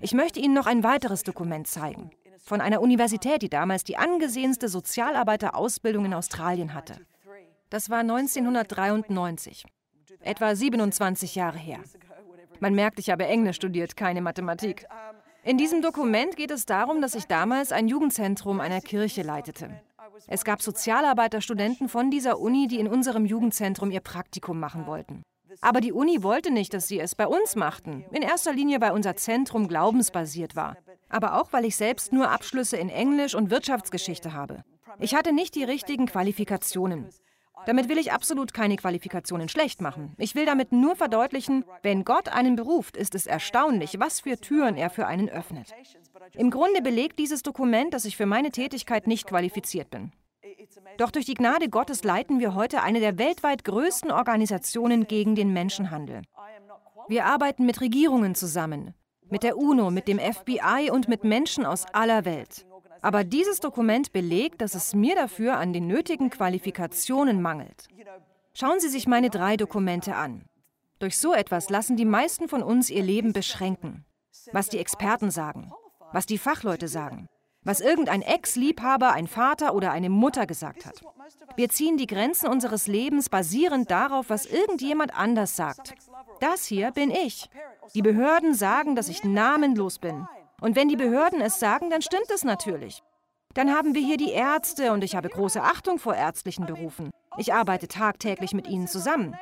Ich 0.02 0.13
möchte 0.13 0.39
Ihnen 0.39 0.54
noch 0.54 0.67
ein 0.67 0.84
weiteres 0.84 1.24
Dokument 1.24 1.65
zeigen. 1.65 2.12
Von 2.43 2.62
einer 2.62 2.80
Universität, 2.80 3.41
die 3.41 3.50
damals 3.50 3.86
die 3.86 3.98
angesehenste 3.98 4.69
Sozialarbeiterausbildung 4.69 6.06
in 6.06 6.13
Australien 6.13 6.76
hatte. 6.76 7.00
Das 7.71 7.89
war 7.89 8.02
1993 8.02 9.65
etwa 10.26 10.56
27 10.56 11.36
Jahre 11.36 11.58
her. 11.58 11.80
Man 12.60 12.74
merkt, 12.74 13.00
ich 13.00 13.10
habe 13.10 13.26
Englisch 13.26 13.58
studiert, 13.58 13.96
keine 13.96 14.22
Mathematik. 14.22 14.86
In 15.44 15.58
diesem 15.58 15.82
Dokument 15.82 16.36
geht 16.38 16.52
es 16.52 16.66
darum, 16.66 17.02
dass 17.02 17.16
ich 17.16 17.26
damals 17.26 17.72
ein 17.72 17.88
Jugendzentrum 17.88 18.60
einer 18.60 18.82
Kirche 18.82 19.22
leitete. 19.22 19.70
Es 20.28 20.44
gab 20.44 20.62
Sozialarbeiterstudenten 20.62 21.90
von 21.90 22.10
dieser 22.10 22.40
Uni, 22.40 22.68
die 22.68 22.80
in 22.80 22.88
unserem 22.88 23.26
Jugendzentrum 23.26 23.92
ihr 23.92 24.00
Praktikum 24.00 24.60
machen 24.60 24.88
wollten. 24.88 25.22
Aber 25.62 25.82
die 25.82 25.92
Uni 25.92 26.24
wollte 26.24 26.52
nicht, 26.52 26.74
dass 26.74 26.88
sie 26.88 27.00
es 27.00 27.16
bei 27.16 27.28
uns 27.28 27.56
machten. 27.56 28.06
In 28.12 28.22
erster 28.22 28.54
Linie, 28.54 28.82
weil 28.82 28.92
unser 28.92 29.16
Zentrum 29.16 29.68
glaubensbasiert 29.68 30.56
war. 30.56 30.78
Aber 31.10 31.40
auch, 31.40 31.54
weil 31.54 31.66
ich 31.66 31.76
selbst 31.76 32.12
nur 32.12 32.30
Abschlüsse 32.30 32.78
in 32.78 32.90
Englisch 32.90 33.36
und 33.36 33.52
Wirtschaftsgeschichte 33.52 34.34
habe. 34.34 34.64
Ich 35.00 35.16
hatte 35.16 35.34
nicht 35.34 35.56
die 35.56 35.64
richtigen 35.64 36.08
Qualifikationen. 36.08 37.10
Damit 37.65 37.89
will 37.89 37.97
ich 37.97 38.12
absolut 38.12 38.54
keine 38.54 38.75
Qualifikationen 38.75 39.49
schlecht 39.49 39.82
machen. 39.82 40.13
Ich 40.17 40.36
will 40.36 40.45
damit 40.45 40.71
nur 40.71 40.95
verdeutlichen, 40.95 41.65
wenn 41.84 42.04
Gott 42.06 42.30
einen 42.30 42.56
beruft, 42.56 42.97
ist 42.97 43.15
es 43.15 43.28
erstaunlich, 43.28 43.99
was 43.99 44.21
für 44.21 44.38
Türen 44.38 44.75
er 44.75 44.89
für 44.89 45.08
einen 45.08 45.30
öffnet. 45.30 45.73
Im 46.34 46.51
Grunde 46.51 46.82
belegt 46.82 47.19
dieses 47.19 47.43
Dokument, 47.43 47.93
dass 47.93 48.06
ich 48.06 48.17
für 48.17 48.25
meine 48.25 48.51
Tätigkeit 48.51 49.08
nicht 49.08 49.28
qualifiziert 49.28 49.89
bin. 49.89 50.12
Doch 50.97 51.12
durch 51.12 51.25
die 51.25 51.34
Gnade 51.34 51.69
Gottes 51.69 52.04
leiten 52.04 52.39
wir 52.39 52.56
heute 52.56 52.82
eine 52.82 52.99
der 52.99 53.17
weltweit 53.17 53.63
größten 53.63 54.12
Organisationen 54.12 55.08
gegen 55.08 55.36
den 55.36 55.51
Menschenhandel. 55.54 56.21
Wir 57.08 57.25
arbeiten 57.25 57.65
mit 57.65 57.82
Regierungen 57.82 58.36
zusammen, 58.36 58.93
mit 59.30 59.43
der 59.43 59.58
UNO, 59.58 59.91
mit 59.91 60.08
dem 60.08 60.19
FBI 60.19 60.89
und 60.91 61.08
mit 61.08 61.23
Menschen 61.23 61.65
aus 61.65 61.86
aller 61.93 62.25
Welt. 62.25 62.65
Aber 63.06 63.24
dieses 63.24 63.60
Dokument 63.60 64.13
belegt, 64.13 64.62
dass 64.62 64.74
es 64.74 64.96
mir 64.96 65.13
dafür 65.13 65.58
an 65.58 65.74
den 65.74 65.86
nötigen 65.86 66.32
Qualifikationen 66.32 67.39
mangelt. 67.39 67.88
Schauen 68.56 68.80
Sie 68.80 68.89
sich 68.89 69.06
meine 69.06 69.30
drei 69.30 69.58
Dokumente 69.58 70.15
an. 70.15 70.46
Durch 70.98 71.20
so 71.20 71.32
etwas 71.32 71.70
lassen 71.70 71.98
die 71.98 72.06
meisten 72.06 72.50
von 72.50 72.63
uns 72.63 72.89
ihr 72.89 73.04
Leben 73.04 73.32
beschränken. 73.32 74.06
Was 74.54 74.70
die 74.70 74.80
Experten 74.80 75.30
sagen, 75.30 75.72
was 76.13 76.26
die 76.26 76.39
Fachleute 76.39 76.88
sagen, 76.88 77.28
was 77.62 77.80
irgendein 77.80 78.24
Ex-Liebhaber, 78.24 79.13
ein 79.13 79.28
Vater 79.28 79.76
oder 79.76 79.91
eine 79.91 80.10
Mutter 80.10 80.48
gesagt 80.48 80.88
hat. 80.88 81.04
Wir 81.56 81.70
ziehen 81.70 81.98
die 81.98 82.08
Grenzen 82.08 82.48
unseres 82.50 82.88
Lebens 82.88 83.30
basierend 83.30 83.91
darauf, 83.91 84.32
was 84.32 84.48
irgendjemand 84.48 85.15
anders 85.15 85.56
sagt. 85.56 85.94
Das 86.39 86.65
hier 86.65 86.89
bin 86.89 87.12
ich. 87.12 87.52
Die 87.94 88.02
Behörden 88.02 88.56
sagen, 88.56 88.96
dass 88.96 89.10
ich 89.10 89.24
namenlos 89.24 90.00
bin. 90.00 90.28
Und 90.62 90.76
wenn 90.76 90.88
die 90.88 90.96
Behörden 90.96 91.41
es 91.41 91.60
sagen, 91.60 91.89
dann 91.89 92.02
stimmt 92.02 92.32
es 92.34 92.44
natürlich. 92.44 93.02
Dann 93.54 93.74
haben 93.74 93.96
wir 93.96 94.02
hier 94.02 94.18
die 94.18 94.32
Ärzte 94.32 94.91
und 94.91 95.04
ich 95.04 95.15
habe 95.15 95.30
große 95.30 95.62
Achtung 95.62 95.98
vor 95.98 96.15
ärztlichen 96.15 96.65
Berufen. 96.65 97.12
Ich 97.38 97.54
arbeite 97.54 97.88
tagtäglich 97.88 98.54
mit 98.54 98.68
ihnen 98.68 98.88
zusammen. 98.88 99.36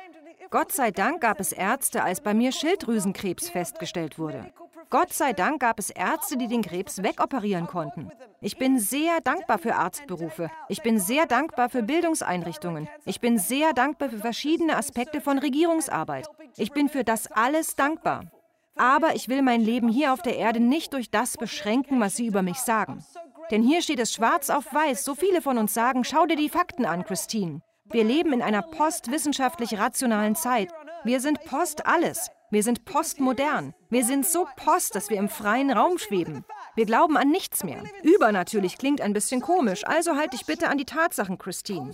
Gott 0.50 0.72
sei 0.72 0.90
Dank 0.90 1.20
gab 1.20 1.40
es 1.40 1.52
Ärzte, 1.52 2.04
als 2.04 2.20
bei 2.20 2.34
mir 2.34 2.52
Schilddrüsenkrebs 2.52 3.50
festgestellt 3.50 4.18
wurde. 4.18 4.52
Gott 4.90 5.12
sei 5.12 5.32
Dank 5.32 5.60
gab 5.60 5.80
es 5.80 5.90
Ärzte, 5.90 6.36
die 6.36 6.46
den 6.46 6.62
Krebs 6.62 7.02
wegoperieren 7.02 7.66
konnten. 7.66 8.12
Ich 8.40 8.58
bin 8.58 8.78
sehr 8.78 9.20
dankbar 9.20 9.58
für 9.58 9.74
Arztberufe. 9.74 10.50
Ich 10.68 10.82
bin 10.82 11.00
sehr 11.00 11.26
dankbar 11.26 11.68
für 11.68 11.82
Bildungseinrichtungen. 11.82 12.88
Ich 13.04 13.20
bin 13.20 13.38
sehr 13.38 13.72
dankbar 13.72 14.10
für 14.10 14.18
verschiedene 14.18 14.76
Aspekte 14.76 15.20
von 15.20 15.38
Regierungsarbeit. 15.38 16.28
Ich 16.56 16.70
bin 16.70 16.88
für 16.88 17.02
das 17.02 17.32
alles 17.32 17.74
dankbar. 17.74 18.30
Aber 18.76 19.14
ich 19.14 19.28
will 19.28 19.42
mein 19.42 19.60
Leben 19.60 19.88
hier 19.88 20.12
auf 20.12 20.22
der 20.22 20.36
Erde 20.36 20.60
nicht 20.60 20.92
durch 20.92 21.10
das 21.10 21.36
beschränken, 21.36 22.00
was 22.00 22.16
Sie 22.16 22.26
über 22.26 22.42
mich 22.42 22.58
sagen. 22.58 23.04
Denn 23.50 23.62
hier 23.62 23.82
steht 23.82 24.00
es 24.00 24.12
schwarz 24.12 24.50
auf 24.50 24.72
weiß. 24.72 25.04
So 25.04 25.14
viele 25.14 25.42
von 25.42 25.58
uns 25.58 25.74
sagen, 25.74 26.04
schau 26.04 26.26
dir 26.26 26.36
die 26.36 26.48
Fakten 26.48 26.84
an, 26.84 27.04
Christine. 27.04 27.60
Wir 27.90 28.04
leben 28.04 28.32
in 28.32 28.42
einer 28.42 28.62
postwissenschaftlich 28.62 29.78
rationalen 29.78 30.34
Zeit. 30.34 30.72
Wir 31.04 31.20
sind 31.20 31.44
post 31.44 31.86
alles. 31.86 32.30
Wir 32.50 32.62
sind 32.62 32.84
postmodern. 32.84 33.74
Wir 33.90 34.04
sind 34.04 34.26
so 34.26 34.46
post, 34.56 34.94
dass 34.94 35.10
wir 35.10 35.18
im 35.18 35.28
freien 35.28 35.70
Raum 35.70 35.98
schweben. 35.98 36.44
Wir 36.76 36.86
glauben 36.86 37.16
an 37.16 37.30
nichts 37.30 37.62
mehr. 37.62 37.82
Übernatürlich 38.02 38.78
klingt 38.78 39.00
ein 39.00 39.12
bisschen 39.12 39.40
komisch, 39.40 39.86
also 39.86 40.16
halt 40.16 40.32
dich 40.32 40.46
bitte 40.46 40.68
an 40.68 40.78
die 40.78 40.84
Tatsachen, 40.84 41.38
Christine. 41.38 41.92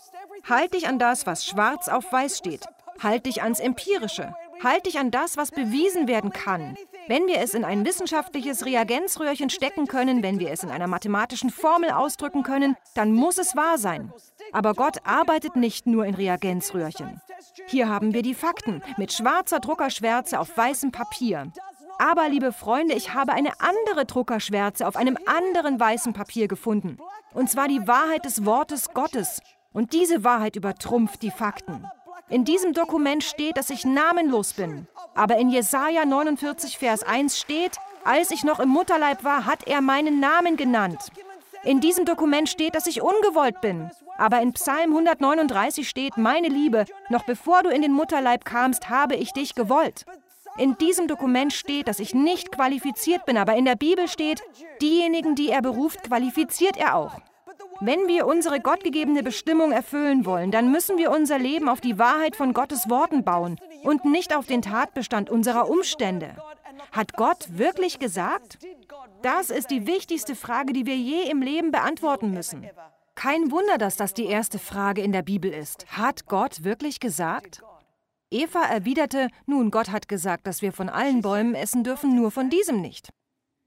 Halt 0.49 0.75
dich 0.75 0.87
an 0.87 0.99
das, 0.99 1.27
was 1.27 1.45
schwarz 1.47 1.89
auf 1.89 2.13
weiß 2.13 2.39
steht. 2.39 2.67
Halt 3.03 3.27
dich 3.27 3.43
ans 3.43 3.61
Empirische. 3.61 4.35
Halt 4.63 4.87
dich 4.87 4.99
an 4.99 5.11
das, 5.11 5.37
was 5.37 5.51
bewiesen 5.51 6.07
werden 6.07 6.33
kann. 6.33 6.77
Wenn 7.09 7.27
wir 7.27 7.39
es 7.39 7.55
in 7.55 7.65
ein 7.65 7.85
wissenschaftliches 7.85 8.67
Reagenzröhrchen 8.67 9.51
stecken 9.51 9.87
können, 9.87 10.23
wenn 10.23 10.39
wir 10.39 10.51
es 10.51 10.63
in 10.63 10.71
einer 10.71 10.87
mathematischen 10.87 11.51
Formel 11.51 11.91
ausdrücken 11.91 12.43
können, 12.43 12.77
dann 12.95 13.13
muss 13.13 13.39
es 13.39 13.57
wahr 13.57 13.79
sein. 13.79 14.13
Aber 14.53 14.75
Gott 14.75 14.99
arbeitet 15.05 15.57
nicht 15.57 15.87
nur 15.87 16.05
in 16.05 16.15
Reagenzröhrchen. 16.15 17.21
Hier 17.67 17.89
haben 17.89 18.13
wir 18.13 18.23
die 18.23 18.35
Fakten 18.35 18.83
mit 18.97 19.13
schwarzer 19.13 19.61
Druckerschwärze 19.61 20.39
auf 20.39 20.57
weißem 20.57 20.93
Papier. 20.93 21.53
Aber, 21.99 22.29
liebe 22.29 22.53
Freunde, 22.53 22.95
ich 22.95 23.13
habe 23.13 23.33
eine 23.33 23.61
andere 23.61 24.07
Druckerschwärze 24.07 24.87
auf 24.87 24.97
einem 24.97 25.19
anderen 25.27 25.79
weißen 25.79 26.13
Papier 26.13 26.49
gefunden. 26.49 26.99
Und 27.35 27.51
zwar 27.51 27.69
die 27.69 27.87
Wahrheit 27.87 28.25
des 28.25 28.45
Wortes 28.45 28.89
Gottes. 28.95 29.41
Und 29.73 29.93
diese 29.93 30.25
Wahrheit 30.25 30.57
übertrumpft 30.57 31.23
die 31.23 31.31
Fakten. 31.31 31.87
In 32.31 32.45
diesem 32.45 32.73
Dokument 32.73 33.25
steht, 33.25 33.57
dass 33.57 33.71
ich 33.71 33.85
namenlos 33.85 34.53
bin. 34.53 34.87
Aber 35.15 35.37
in 35.37 35.51
Jesaja 35.51 36.05
49, 36.05 36.79
Vers 36.79 37.03
1 37.03 37.39
steht, 37.39 37.77
als 38.05 38.31
ich 38.31 38.45
noch 38.45 38.61
im 38.61 38.69
Mutterleib 38.69 39.25
war, 39.25 39.47
hat 39.47 39.67
er 39.67 39.81
meinen 39.81 40.21
Namen 40.21 40.57
genannt. 40.57 41.11
In 41.65 41.81
diesem 41.81 42.05
Dokument 42.05 42.49
steht, 42.49 42.75
dass 42.75 42.87
ich 42.87 43.03
ungewollt 43.03 43.61
bin. 43.61 43.91
Aber 44.17 44.41
in 44.41 44.53
Psalm 44.53 44.91
139 44.91 45.89
steht, 45.89 46.17
meine 46.17 46.49
Liebe, 46.49 46.85
noch 47.09 47.25
bevor 47.25 47.63
du 47.65 47.71
in 47.71 47.83
den 47.83 47.93
Mutterleib 47.93 48.45
kamst, 48.45 48.89
habe 48.89 49.17
ich 49.17 49.33
dich 49.33 49.55
gewollt. 49.55 50.07
In 50.57 50.79
diesem 50.79 51.09
Dokument 51.09 51.53
steht, 51.53 51.89
dass 51.89 52.01
ich 52.01 52.15
nicht 52.15 52.53
qualifiziert 52.53 53.27
bin, 53.27 53.39
aber 53.39 53.57
in 53.57 53.65
der 53.65 53.77
Bibel 53.77 54.09
steht, 54.09 54.43
diejenigen, 54.81 55.35
die 55.35 55.51
er 55.51 55.63
beruft, 55.63 56.05
qualifiziert 56.05 56.77
er 56.77 56.95
auch. 56.95 57.21
Wenn 57.83 58.07
wir 58.09 58.27
unsere 58.27 58.61
gottgegebene 58.61 59.23
Bestimmung 59.23 59.73
erfüllen 59.73 60.27
wollen, 60.27 60.51
dann 60.51 60.71
müssen 60.71 60.99
wir 60.99 61.11
unser 61.11 61.39
Leben 61.39 61.69
auf 61.69 61.81
die 61.81 61.99
Wahrheit 61.99 62.37
von 62.37 62.53
Gottes 62.53 62.91
Worten 62.91 63.25
bauen 63.25 63.59
und 63.83 64.05
nicht 64.05 64.37
auf 64.37 64.47
den 64.47 64.61
Tatbestand 64.61 65.31
unserer 65.31 65.69
Umstände. 65.69 66.37
Hat 66.93 67.15
Gott 67.15 67.47
wirklich 67.57 67.99
gesagt? 67.99 68.59
Das 69.23 69.49
ist 69.49 69.71
die 69.71 69.87
wichtigste 69.87 70.35
Frage, 70.35 70.75
die 70.75 70.85
wir 70.85 70.97
je 70.97 71.31
im 71.31 71.41
Leben 71.41 71.71
beantworten 71.71 72.33
müssen. 72.33 72.69
Kein 73.15 73.51
Wunder, 73.51 73.79
dass 73.79 73.97
das 73.97 74.13
die 74.13 74.27
erste 74.27 74.59
Frage 74.59 75.01
in 75.01 75.13
der 75.13 75.23
Bibel 75.23 75.51
ist. 75.51 75.87
Hat 75.97 76.27
Gott 76.27 76.65
wirklich 76.65 77.01
gesagt? 77.01 77.63
Eva 78.31 78.63
erwiderte, 78.63 79.29
nun, 79.47 79.71
Gott 79.71 79.91
hat 79.91 80.07
gesagt, 80.07 80.47
dass 80.47 80.63
wir 80.63 80.73
von 80.73 80.89
allen 80.89 81.23
Bäumen 81.23 81.55
essen 81.55 81.83
dürfen, 81.83 82.15
nur 82.15 82.31
von 82.31 82.51
diesem 82.51 82.81
nicht. 82.81 83.09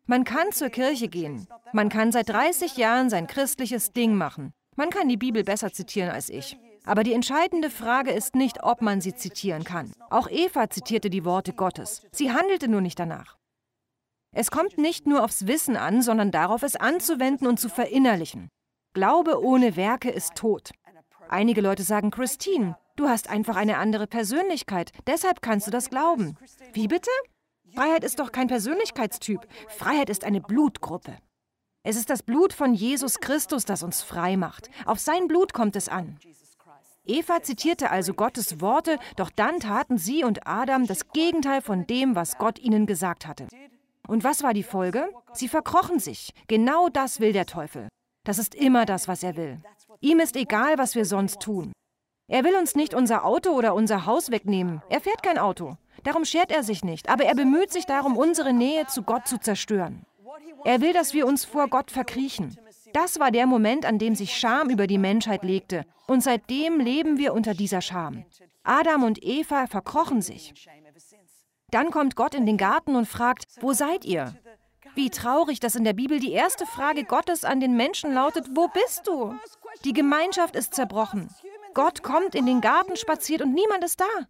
Man 0.06 0.24
kann 0.24 0.52
zur 0.52 0.70
Kirche 0.70 1.08
gehen. 1.08 1.48
Man 1.72 1.90
kann 1.90 2.12
seit 2.12 2.30
30 2.30 2.78
Jahren 2.78 3.10
sein 3.10 3.28
christliches 3.28 3.94
Ding 3.94 4.16
machen. 4.16 4.54
Man 4.76 4.90
kann 4.90 5.08
die 5.08 5.18
Bibel 5.18 5.44
besser 5.44 5.72
zitieren 5.72 6.10
als 6.10 6.30
ich. 6.30 6.58
Aber 6.86 7.04
die 7.04 7.14
entscheidende 7.14 7.70
Frage 7.70 8.12
ist 8.12 8.36
nicht, 8.36 8.64
ob 8.64 8.82
man 8.82 9.00
sie 9.00 9.16
zitieren 9.16 9.64
kann. 9.64 9.94
Auch 10.10 10.30
Eva 10.30 10.70
zitierte 10.70 11.10
die 11.10 11.24
Worte 11.24 11.54
Gottes. 11.54 12.02
Sie 12.12 12.32
handelte 12.32 12.68
nur 12.68 12.82
nicht 12.82 13.00
danach. 13.00 13.38
Es 14.36 14.52
kommt 14.52 14.78
nicht 14.78 15.08
nur 15.08 15.24
aufs 15.24 15.48
Wissen 15.48 15.78
an, 15.78 16.02
sondern 16.02 16.32
darauf, 16.32 16.64
es 16.64 16.76
anzuwenden 16.76 17.48
und 17.48 17.60
zu 17.60 17.70
verinnerlichen. 17.70 18.50
Glaube 18.94 19.42
ohne 19.42 19.76
Werke 19.76 20.10
ist 20.10 20.36
tot. 20.36 20.72
Einige 21.30 21.62
Leute 21.62 21.84
sagen, 21.84 22.12
Christine, 22.12 22.76
Du 22.96 23.10
hast 23.10 23.28
einfach 23.30 23.56
eine 23.56 23.78
andere 23.78 24.06
Persönlichkeit. 24.06 24.92
Deshalb 25.08 25.42
kannst 25.42 25.66
du 25.66 25.72
das 25.72 25.90
glauben. 25.90 26.38
Wie 26.74 26.88
bitte? 26.88 27.10
Freiheit 27.76 28.04
ist 28.04 28.20
doch 28.20 28.32
kein 28.32 28.48
Persönlichkeitstyp. 28.48 29.48
Freiheit 29.68 30.10
ist 30.10 30.24
eine 30.24 30.42
Blutgruppe. 30.42 31.18
Es 31.84 31.96
ist 31.96 32.10
das 32.10 32.22
Blut 32.22 32.54
von 32.54 32.74
Jesus 32.74 33.20
Christus, 33.20 33.66
das 33.66 33.84
uns 33.84 34.04
frei 34.04 34.38
macht. 34.38 34.70
Auf 34.86 35.00
sein 35.00 35.28
Blut 35.28 35.54
kommt 35.54 35.76
es 35.76 35.90
an. 35.90 36.18
Eva 37.06 37.42
zitierte 37.42 37.90
also 37.90 38.14
Gottes 38.14 38.62
Worte, 38.62 38.98
doch 39.18 39.30
dann 39.30 39.60
taten 39.60 39.98
sie 39.98 40.24
und 40.24 40.48
Adam 40.48 40.88
das 40.88 41.10
Gegenteil 41.10 41.62
von 41.62 41.86
dem, 41.86 42.16
was 42.16 42.38
Gott 42.38 42.60
ihnen 42.60 42.86
gesagt 42.86 43.28
hatte. 43.28 43.48
Und 44.08 44.24
was 44.24 44.44
war 44.44 44.54
die 44.54 44.64
Folge? 44.64 45.10
Sie 45.34 45.48
verkrochen 45.48 46.00
sich. 46.00 46.34
Genau 46.48 46.90
das 46.90 47.20
will 47.20 47.34
der 47.34 47.46
Teufel. 47.46 47.90
Das 48.24 48.38
ist 48.38 48.56
immer 48.56 48.86
das, 48.86 49.08
was 49.08 49.24
er 49.24 49.36
will. 49.36 49.62
Ihm 50.00 50.20
ist 50.20 50.36
egal, 50.36 50.78
was 50.78 50.96
wir 50.96 51.06
sonst 51.06 51.42
tun. 51.42 51.74
Er 52.30 52.46
will 52.46 52.56
uns 52.56 52.76
nicht 52.76 52.94
unser 52.94 53.26
Auto 53.26 53.50
oder 53.52 53.74
unser 53.74 54.06
Haus 54.06 54.32
wegnehmen. 54.32 54.82
Er 54.90 55.02
fährt 55.02 55.24
kein 55.24 55.38
Auto. 55.38 55.78
Darum 56.04 56.26
schert 56.26 56.52
er 56.52 56.64
sich 56.64 56.84
nicht. 56.84 57.10
Aber 57.10 57.24
er 57.26 57.36
bemüht 57.36 57.72
sich 57.72 57.86
darum, 57.86 58.18
unsere 58.18 58.54
Nähe 58.54 58.88
zu 58.88 59.04
Gott 59.04 59.28
zu 59.28 59.40
zerstören. 59.40 60.06
Er 60.66 60.82
will, 60.82 60.94
dass 60.94 61.14
wir 61.14 61.28
uns 61.28 61.46
vor 61.46 61.68
Gott 61.68 61.92
verkriechen. 61.92 62.58
Das 62.94 63.20
war 63.20 63.32
der 63.32 63.48
Moment, 63.48 63.86
an 63.86 63.98
dem 63.98 64.16
sich 64.16 64.38
Scham 64.38 64.70
über 64.70 64.88
die 64.88 64.98
Menschheit 64.98 65.44
legte. 65.44 65.86
Und 66.08 66.22
seitdem 66.22 66.80
leben 66.80 67.18
wir 67.18 67.34
unter 67.34 67.54
dieser 67.54 67.82
Scham. 67.82 68.26
Adam 68.64 69.04
und 69.04 69.24
Eva 69.24 69.68
verkrochen 69.68 70.22
sich. 70.22 70.54
Dann 71.72 71.90
kommt 71.92 72.16
Gott 72.16 72.36
in 72.36 72.46
den 72.46 72.58
Garten 72.58 72.96
und 72.96 73.08
fragt, 73.08 73.46
wo 73.62 73.74
seid 73.74 74.06
ihr? 74.06 74.36
Wie 74.96 75.10
traurig, 75.10 75.60
dass 75.60 75.76
in 75.76 75.84
der 75.84 75.94
Bibel 75.94 76.20
die 76.20 76.32
erste 76.32 76.68
Frage 76.68 77.04
Gottes 77.04 77.46
an 77.46 77.60
den 77.60 77.76
Menschen 77.76 78.14
lautet, 78.14 78.48
wo 78.54 78.68
bist 78.68 79.08
du? 79.08 79.34
Die 79.84 79.94
Gemeinschaft 79.94 80.56
ist 80.56 80.76
zerbrochen. 80.76 81.30
Gott 81.74 82.04
kommt 82.04 82.36
in 82.36 82.46
den 82.46 82.62
Garten 82.62 82.96
spaziert 82.96 83.42
und 83.42 83.54
niemand 83.54 83.84
ist 83.84 84.00
da. 84.00 84.28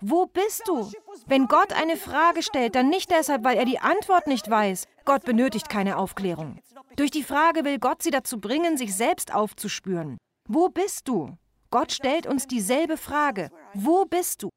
Wo 0.00 0.26
bist 0.26 0.62
du? 0.66 0.90
Wenn 1.26 1.46
Gott 1.46 1.72
eine 1.72 1.96
Frage 1.96 2.42
stellt, 2.42 2.74
dann 2.74 2.88
nicht 2.88 3.10
deshalb, 3.10 3.44
weil 3.44 3.56
er 3.56 3.64
die 3.64 3.78
Antwort 3.78 4.26
nicht 4.26 4.50
weiß. 4.50 4.86
Gott 5.04 5.24
benötigt 5.24 5.68
keine 5.68 5.96
Aufklärung. 5.98 6.58
Durch 6.96 7.10
die 7.10 7.22
Frage 7.22 7.64
will 7.64 7.78
Gott 7.78 8.02
sie 8.02 8.10
dazu 8.10 8.40
bringen, 8.40 8.76
sich 8.76 8.94
selbst 8.94 9.34
aufzuspüren. 9.34 10.18
Wo 10.48 10.68
bist 10.68 11.08
du? 11.08 11.36
Gott 11.70 11.92
stellt 11.92 12.26
uns 12.26 12.46
dieselbe 12.46 12.96
Frage. 12.96 13.50
Wo 13.72 14.04
bist 14.04 14.42
du? 14.42 14.50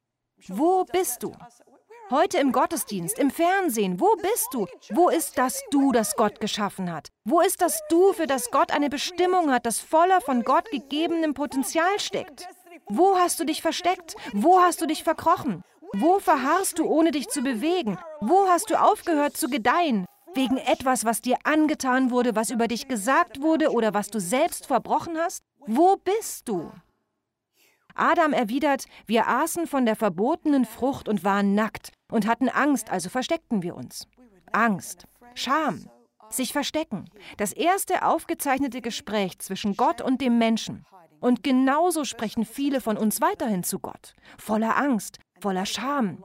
Wo 0.48 0.84
bist 0.84 1.22
du? 1.22 1.32
Heute 2.10 2.38
im 2.38 2.52
Gottesdienst, 2.52 3.18
im 3.18 3.30
Fernsehen, 3.30 4.00
wo 4.00 4.16
bist 4.16 4.48
du? 4.52 4.66
Wo 4.94 5.10
ist 5.10 5.36
das 5.36 5.62
Du, 5.70 5.92
das 5.92 6.16
Gott 6.16 6.40
geschaffen 6.40 6.90
hat? 6.90 7.08
Wo 7.24 7.42
ist 7.42 7.60
das 7.60 7.82
Du, 7.90 8.14
für 8.14 8.26
das 8.26 8.50
Gott 8.50 8.72
eine 8.72 8.88
Bestimmung 8.88 9.52
hat, 9.52 9.66
das 9.66 9.78
voller 9.78 10.22
von 10.22 10.42
Gott 10.42 10.70
gegebenem 10.70 11.34
Potenzial 11.34 11.98
steckt? 11.98 12.48
Wo 12.90 13.16
hast 13.16 13.38
du 13.38 13.44
dich 13.44 13.60
versteckt? 13.60 14.16
Wo 14.32 14.60
hast 14.60 14.80
du 14.80 14.86
dich 14.86 15.04
verkrochen? 15.04 15.62
Wo 15.92 16.18
verharrst 16.18 16.78
du, 16.78 16.86
ohne 16.86 17.10
dich 17.10 17.28
zu 17.28 17.42
bewegen? 17.42 17.98
Wo 18.20 18.48
hast 18.48 18.70
du 18.70 18.80
aufgehört 18.80 19.36
zu 19.36 19.48
gedeihen? 19.48 20.06
Wegen 20.34 20.56
etwas, 20.58 21.04
was 21.04 21.20
dir 21.20 21.36
angetan 21.44 22.10
wurde, 22.10 22.36
was 22.36 22.50
über 22.50 22.68
dich 22.68 22.88
gesagt 22.88 23.40
wurde 23.42 23.72
oder 23.72 23.94
was 23.94 24.08
du 24.08 24.20
selbst 24.20 24.66
verbrochen 24.66 25.16
hast? 25.18 25.42
Wo 25.66 25.96
bist 25.96 26.48
du? 26.48 26.70
Adam 27.94 28.32
erwidert, 28.32 28.84
wir 29.06 29.28
aßen 29.28 29.66
von 29.66 29.84
der 29.84 29.96
verbotenen 29.96 30.64
Frucht 30.64 31.08
und 31.08 31.24
waren 31.24 31.54
nackt 31.54 31.92
und 32.10 32.26
hatten 32.26 32.48
Angst, 32.48 32.90
also 32.90 33.10
versteckten 33.10 33.62
wir 33.62 33.74
uns. 33.74 34.06
Angst, 34.52 35.06
Scham, 35.34 35.90
sich 36.30 36.52
verstecken. 36.52 37.10
Das 37.36 37.52
erste 37.52 38.04
aufgezeichnete 38.04 38.80
Gespräch 38.80 39.38
zwischen 39.40 39.76
Gott 39.76 40.00
und 40.00 40.20
dem 40.20 40.38
Menschen. 40.38 40.84
Und 41.20 41.42
genauso 41.42 42.04
sprechen 42.04 42.44
viele 42.44 42.80
von 42.80 42.96
uns 42.96 43.20
weiterhin 43.20 43.64
zu 43.64 43.78
Gott, 43.78 44.14
voller 44.38 44.76
Angst, 44.76 45.18
voller 45.40 45.66
Scham. 45.66 46.24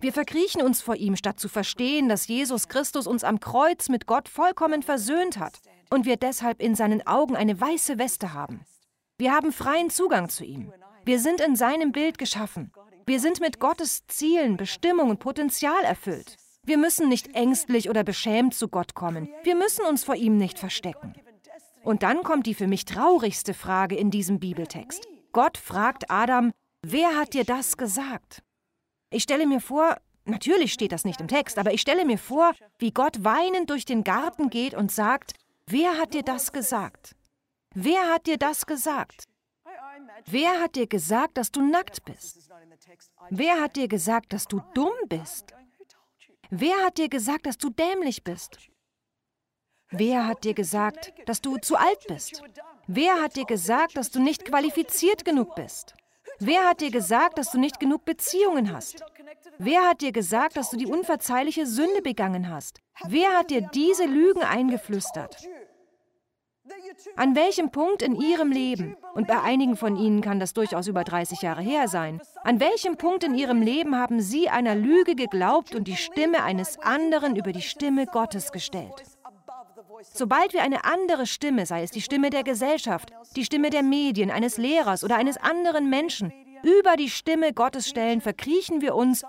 Wir 0.00 0.12
verkriechen 0.12 0.62
uns 0.62 0.80
vor 0.80 0.96
ihm, 0.96 1.16
statt 1.16 1.40
zu 1.40 1.48
verstehen, 1.48 2.08
dass 2.08 2.28
Jesus 2.28 2.68
Christus 2.68 3.06
uns 3.06 3.24
am 3.24 3.40
Kreuz 3.40 3.88
mit 3.88 4.06
Gott 4.06 4.28
vollkommen 4.28 4.82
versöhnt 4.82 5.38
hat 5.38 5.58
und 5.90 6.04
wir 6.04 6.16
deshalb 6.16 6.60
in 6.60 6.74
seinen 6.74 7.06
Augen 7.06 7.36
eine 7.36 7.60
weiße 7.60 7.98
Weste 7.98 8.32
haben. 8.32 8.60
Wir 9.18 9.32
haben 9.32 9.52
freien 9.52 9.90
Zugang 9.90 10.28
zu 10.28 10.44
ihm. 10.44 10.72
Wir 11.04 11.20
sind 11.20 11.40
in 11.40 11.56
seinem 11.56 11.92
Bild 11.92 12.18
geschaffen. 12.18 12.72
Wir 13.06 13.20
sind 13.20 13.40
mit 13.40 13.60
Gottes 13.60 14.06
Zielen, 14.08 14.56
Bestimmungen, 14.56 15.18
Potenzial 15.18 15.82
erfüllt. 15.84 16.36
Wir 16.64 16.76
müssen 16.76 17.08
nicht 17.08 17.34
ängstlich 17.34 17.88
oder 17.88 18.02
beschämt 18.02 18.54
zu 18.54 18.68
Gott 18.68 18.94
kommen. 18.94 19.28
Wir 19.44 19.54
müssen 19.54 19.86
uns 19.86 20.02
vor 20.02 20.16
ihm 20.16 20.36
nicht 20.36 20.58
verstecken. 20.58 21.14
Und 21.86 22.02
dann 22.02 22.24
kommt 22.24 22.46
die 22.46 22.54
für 22.54 22.66
mich 22.66 22.84
traurigste 22.84 23.54
Frage 23.54 23.94
in 23.94 24.10
diesem 24.10 24.40
Bibeltext. 24.40 25.06
Gott 25.30 25.56
fragt 25.56 26.10
Adam, 26.10 26.52
wer 26.82 27.14
hat 27.14 27.32
dir 27.32 27.44
das 27.44 27.76
gesagt? 27.76 28.42
Ich 29.10 29.22
stelle 29.22 29.46
mir 29.46 29.60
vor, 29.60 29.96
natürlich 30.24 30.72
steht 30.72 30.90
das 30.90 31.04
nicht 31.04 31.20
im 31.20 31.28
Text, 31.28 31.60
aber 31.60 31.72
ich 31.72 31.80
stelle 31.80 32.04
mir 32.04 32.18
vor, 32.18 32.54
wie 32.80 32.90
Gott 32.90 33.22
weinend 33.22 33.70
durch 33.70 33.84
den 33.84 34.02
Garten 34.02 34.50
geht 34.50 34.74
und 34.74 34.90
sagt, 34.90 35.34
wer 35.66 35.96
hat 35.96 36.12
dir 36.12 36.24
das 36.24 36.50
gesagt? 36.50 37.14
Wer 37.72 38.12
hat 38.12 38.26
dir 38.26 38.36
das 38.36 38.66
gesagt? 38.66 39.28
Wer 40.24 40.60
hat 40.60 40.74
dir 40.74 40.88
gesagt, 40.88 41.38
dass 41.38 41.52
du 41.52 41.62
nackt 41.62 42.04
bist? 42.04 42.50
Wer 43.30 43.60
hat 43.60 43.76
dir 43.76 43.86
gesagt, 43.86 44.32
dass 44.32 44.48
du 44.48 44.60
dumm 44.74 44.96
bist? 45.08 45.54
Wer 46.50 46.84
hat 46.84 46.98
dir 46.98 47.08
gesagt, 47.08 47.46
dass 47.46 47.58
du 47.58 47.70
dämlich 47.70 48.24
bist? 48.24 48.58
Wer 49.90 50.26
hat 50.26 50.42
dir 50.42 50.54
gesagt, 50.54 51.12
dass 51.26 51.40
du 51.40 51.58
zu 51.58 51.76
alt 51.76 52.06
bist? 52.08 52.42
Wer 52.88 53.22
hat 53.22 53.36
dir 53.36 53.44
gesagt, 53.44 53.96
dass 53.96 54.10
du 54.10 54.20
nicht 54.20 54.44
qualifiziert 54.44 55.24
genug 55.24 55.54
bist? 55.54 55.94
Wer 56.40 56.68
hat 56.68 56.80
dir 56.80 56.90
gesagt, 56.90 57.38
dass 57.38 57.52
du 57.52 57.58
nicht 57.58 57.78
genug 57.78 58.04
Beziehungen 58.04 58.72
hast? 58.72 59.04
Wer 59.58 59.88
hat 59.88 60.00
dir 60.00 60.12
gesagt, 60.12 60.56
dass 60.56 60.70
du 60.70 60.76
die 60.76 60.86
unverzeihliche 60.86 61.66
Sünde 61.66 62.02
begangen 62.02 62.50
hast? 62.50 62.80
Wer 63.06 63.30
hat 63.38 63.50
dir 63.50 63.62
diese 63.62 64.06
Lügen 64.06 64.42
eingeflüstert? 64.42 65.48
An 67.14 67.36
welchem 67.36 67.70
Punkt 67.70 68.02
in 68.02 68.20
Ihrem 68.20 68.50
Leben, 68.50 68.96
und 69.14 69.28
bei 69.28 69.40
einigen 69.40 69.76
von 69.76 69.96
Ihnen 69.96 70.20
kann 70.20 70.40
das 70.40 70.52
durchaus 70.52 70.88
über 70.88 71.04
30 71.04 71.42
Jahre 71.42 71.62
her 71.62 71.86
sein, 71.86 72.20
an 72.42 72.58
welchem 72.58 72.96
Punkt 72.96 73.22
in 73.22 73.34
Ihrem 73.34 73.62
Leben 73.62 73.96
haben 73.96 74.20
Sie 74.20 74.48
einer 74.48 74.74
Lüge 74.74 75.14
geglaubt 75.14 75.76
und 75.76 75.86
die 75.86 75.96
Stimme 75.96 76.42
eines 76.42 76.78
anderen 76.80 77.36
über 77.36 77.52
die 77.52 77.62
Stimme 77.62 78.06
Gottes 78.06 78.50
gestellt? 78.50 79.04
Sobald 80.02 80.52
wir 80.52 80.62
eine 80.62 80.84
andere 80.84 81.26
Stimme, 81.26 81.66
sei 81.66 81.82
es 81.82 81.90
die 81.90 82.02
Stimme 82.02 82.30
der 82.30 82.42
Gesellschaft, 82.42 83.10
die 83.34 83.44
Stimme 83.44 83.70
der 83.70 83.82
Medien, 83.82 84.30
eines 84.30 84.56
Lehrers 84.56 85.04
oder 85.04 85.16
eines 85.16 85.36
anderen 85.36 85.90
Menschen, 85.90 86.32
über 86.62 86.96
die 86.96 87.10
Stimme 87.10 87.52
Gottes 87.52 87.88
stellen, 87.88 88.20
verkriechen 88.20 88.80
wir 88.80 88.94
uns 88.94 89.24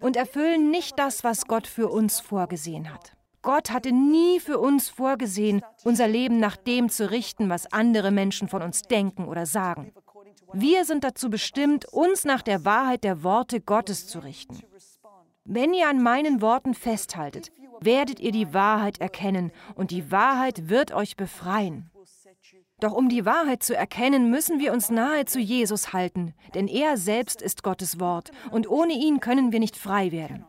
und 0.00 0.16
erfüllen 0.16 0.70
nicht 0.70 0.98
das, 0.98 1.24
was 1.24 1.46
Gott 1.46 1.66
für 1.66 1.88
uns 1.88 2.20
vorgesehen 2.20 2.92
hat. 2.92 3.12
Gott 3.42 3.70
hatte 3.70 3.92
nie 3.92 4.40
für 4.40 4.58
uns 4.58 4.88
vorgesehen, 4.88 5.62
unser 5.84 6.08
Leben 6.08 6.40
nach 6.40 6.56
dem 6.56 6.88
zu 6.88 7.10
richten, 7.10 7.48
was 7.48 7.72
andere 7.72 8.10
Menschen 8.10 8.48
von 8.48 8.60
uns 8.60 8.82
denken 8.82 9.26
oder 9.26 9.46
sagen. 9.46 9.92
Wir 10.52 10.84
sind 10.84 11.04
dazu 11.04 11.30
bestimmt, 11.30 11.84
uns 11.86 12.24
nach 12.24 12.42
der 12.42 12.64
Wahrheit 12.64 13.04
der 13.04 13.22
Worte 13.22 13.60
Gottes 13.60 14.06
zu 14.06 14.18
richten. 14.18 14.62
Wenn 15.44 15.74
ihr 15.74 15.88
an 15.88 16.02
meinen 16.02 16.40
Worten 16.40 16.74
festhaltet, 16.74 17.52
werdet 17.80 18.20
ihr 18.20 18.32
die 18.32 18.52
Wahrheit 18.54 19.00
erkennen 19.00 19.52
und 19.74 19.90
die 19.90 20.10
Wahrheit 20.10 20.68
wird 20.68 20.92
euch 20.92 21.16
befreien. 21.16 21.90
Doch 22.80 22.92
um 22.92 23.08
die 23.08 23.24
Wahrheit 23.24 23.62
zu 23.62 23.74
erkennen, 23.74 24.30
müssen 24.30 24.58
wir 24.58 24.72
uns 24.72 24.90
nahe 24.90 25.24
zu 25.24 25.40
Jesus 25.40 25.92
halten, 25.92 26.34
denn 26.54 26.68
er 26.68 26.98
selbst 26.98 27.40
ist 27.40 27.62
Gottes 27.62 27.98
Wort 27.98 28.32
und 28.50 28.68
ohne 28.68 28.92
ihn 28.92 29.20
können 29.20 29.50
wir 29.50 29.60
nicht 29.60 29.76
frei 29.76 30.12
werden. 30.12 30.44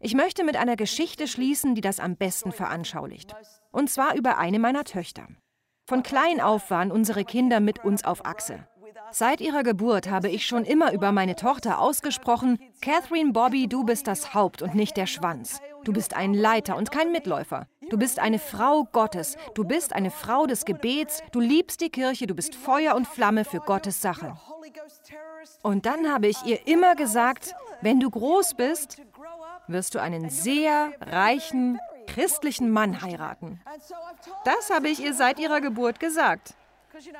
Ich 0.00 0.14
möchte 0.14 0.44
mit 0.44 0.56
einer 0.56 0.76
Geschichte 0.76 1.26
schließen, 1.26 1.74
die 1.74 1.80
das 1.80 1.98
am 1.98 2.16
besten 2.16 2.52
veranschaulicht. 2.52 3.34
Und 3.72 3.90
zwar 3.90 4.14
über 4.14 4.38
eine 4.38 4.58
meiner 4.58 4.84
Töchter. 4.84 5.26
Von 5.88 6.02
klein 6.02 6.40
auf 6.40 6.70
waren 6.70 6.92
unsere 6.92 7.24
Kinder 7.24 7.60
mit 7.60 7.84
uns 7.84 8.04
auf 8.04 8.24
Achse. 8.24 8.68
Seit 9.10 9.40
ihrer 9.40 9.62
Geburt 9.62 10.10
habe 10.10 10.28
ich 10.28 10.46
schon 10.46 10.64
immer 10.64 10.92
über 10.92 11.12
meine 11.12 11.36
Tochter 11.36 11.80
ausgesprochen, 11.80 12.58
Catherine 12.80 13.32
Bobby, 13.32 13.66
du 13.68 13.84
bist 13.84 14.06
das 14.06 14.34
Haupt 14.34 14.62
und 14.62 14.74
nicht 14.74 14.96
der 14.96 15.06
Schwanz. 15.06 15.60
Du 15.84 15.92
bist 15.92 16.14
ein 16.14 16.34
Leiter 16.34 16.76
und 16.76 16.90
kein 16.90 17.12
Mitläufer. 17.12 17.66
Du 17.88 17.96
bist 17.96 18.18
eine 18.18 18.38
Frau 18.38 18.84
Gottes. 18.84 19.36
Du 19.54 19.64
bist 19.64 19.94
eine 19.94 20.10
Frau 20.10 20.46
des 20.46 20.64
Gebets. 20.64 21.22
Du 21.32 21.40
liebst 21.40 21.80
die 21.80 21.88
Kirche. 21.88 22.26
Du 22.26 22.34
bist 22.34 22.54
Feuer 22.54 22.94
und 22.94 23.06
Flamme 23.06 23.44
für 23.44 23.60
Gottes 23.60 24.02
Sache. 24.02 24.36
Und 25.62 25.86
dann 25.86 26.12
habe 26.12 26.26
ich 26.26 26.44
ihr 26.44 26.66
immer 26.66 26.94
gesagt, 26.94 27.54
wenn 27.80 28.00
du 28.00 28.10
groß 28.10 28.54
bist, 28.54 29.00
wirst 29.66 29.94
du 29.94 30.00
einen 30.00 30.28
sehr 30.28 30.92
reichen, 31.00 31.78
christlichen 32.06 32.70
Mann 32.70 33.00
heiraten. 33.00 33.60
Das 34.44 34.70
habe 34.70 34.88
ich 34.88 35.00
ihr 35.00 35.14
seit 35.14 35.38
ihrer 35.38 35.60
Geburt 35.60 36.00
gesagt, 36.00 36.54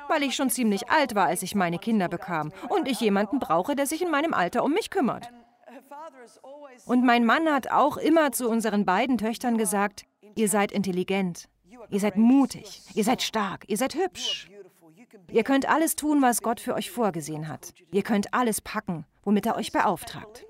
weil 0.07 0.23
ich 0.23 0.35
schon 0.35 0.49
ziemlich 0.49 0.89
alt 0.89 1.15
war, 1.15 1.27
als 1.27 1.43
ich 1.43 1.55
meine 1.55 1.79
Kinder 1.79 2.07
bekam 2.07 2.51
und 2.69 2.87
ich 2.87 2.99
jemanden 2.99 3.39
brauche, 3.39 3.75
der 3.75 3.85
sich 3.85 4.01
in 4.01 4.11
meinem 4.11 4.33
Alter 4.33 4.63
um 4.63 4.71
mich 4.71 4.89
kümmert. 4.89 5.29
Und 6.85 7.05
mein 7.05 7.25
Mann 7.25 7.47
hat 7.49 7.71
auch 7.71 7.97
immer 7.97 8.31
zu 8.31 8.49
unseren 8.49 8.85
beiden 8.85 9.17
Töchtern 9.17 9.57
gesagt, 9.57 10.05
ihr 10.35 10.49
seid 10.49 10.71
intelligent, 10.71 11.49
ihr 11.89 11.99
seid 11.99 12.17
mutig, 12.17 12.81
ihr 12.93 13.03
seid 13.03 13.21
stark, 13.21 13.65
ihr 13.67 13.77
seid 13.77 13.95
hübsch. 13.95 14.49
Ihr 15.31 15.43
könnt 15.43 15.67
alles 15.67 15.95
tun, 15.95 16.21
was 16.21 16.41
Gott 16.41 16.59
für 16.59 16.73
euch 16.73 16.91
vorgesehen 16.91 17.47
hat. 17.47 17.73
Ihr 17.91 18.03
könnt 18.03 18.33
alles 18.33 18.61
packen, 18.61 19.05
womit 19.23 19.45
er 19.45 19.55
euch 19.55 19.71
beauftragt. 19.71 20.45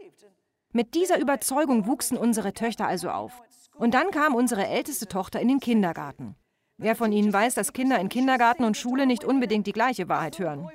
Mit 0.71 0.95
dieser 0.95 1.19
Überzeugung 1.19 1.87
wuchsen 1.87 2.17
unsere 2.17 2.53
Töchter 2.53 2.87
also 2.87 3.09
auf. 3.09 3.41
Und 3.75 3.93
dann 3.93 4.11
kam 4.11 4.35
unsere 4.35 4.67
älteste 4.67 5.07
Tochter 5.07 5.39
in 5.39 5.47
den 5.47 5.59
Kindergarten. 5.59 6.35
Wer 6.81 6.95
von 6.95 7.11
Ihnen 7.11 7.33
weiß, 7.33 7.55
dass 7.55 7.73
Kinder 7.73 7.99
in 7.99 8.07
Kindergarten 8.07 8.63
und 8.63 8.77
Schule 8.77 9.05
nicht 9.05 9.25
unbedingt 9.25 9.67
die 9.67 9.73
gleiche 9.73 10.07
Wahrheit 10.07 10.39
hören? 10.39 10.69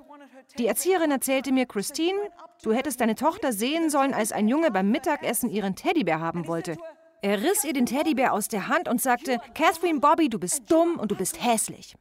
Die 0.58 0.66
Erzieherin 0.66 1.10
erzählte 1.10 1.50
mir, 1.50 1.64
Christine, 1.64 2.18
du 2.62 2.74
hättest 2.74 3.00
deine 3.00 3.14
Tochter 3.14 3.54
sehen 3.54 3.88
sollen, 3.88 4.12
als 4.12 4.30
ein 4.30 4.46
Junge 4.46 4.70
beim 4.70 4.90
Mittagessen 4.90 5.48
ihren 5.48 5.76
Teddybär 5.76 6.20
haben 6.20 6.46
wollte. 6.46 6.76
Er 7.22 7.42
riss 7.42 7.64
ihr 7.64 7.72
den 7.72 7.86
Teddybär 7.86 8.34
aus 8.34 8.48
der 8.48 8.68
Hand 8.68 8.86
und 8.86 9.00
sagte, 9.00 9.38
Catherine 9.54 10.00
Bobby, 10.00 10.28
du 10.28 10.38
bist 10.38 10.70
dumm 10.70 10.98
und 10.98 11.10
du 11.10 11.16
bist 11.16 11.42
hässlich. 11.42 11.96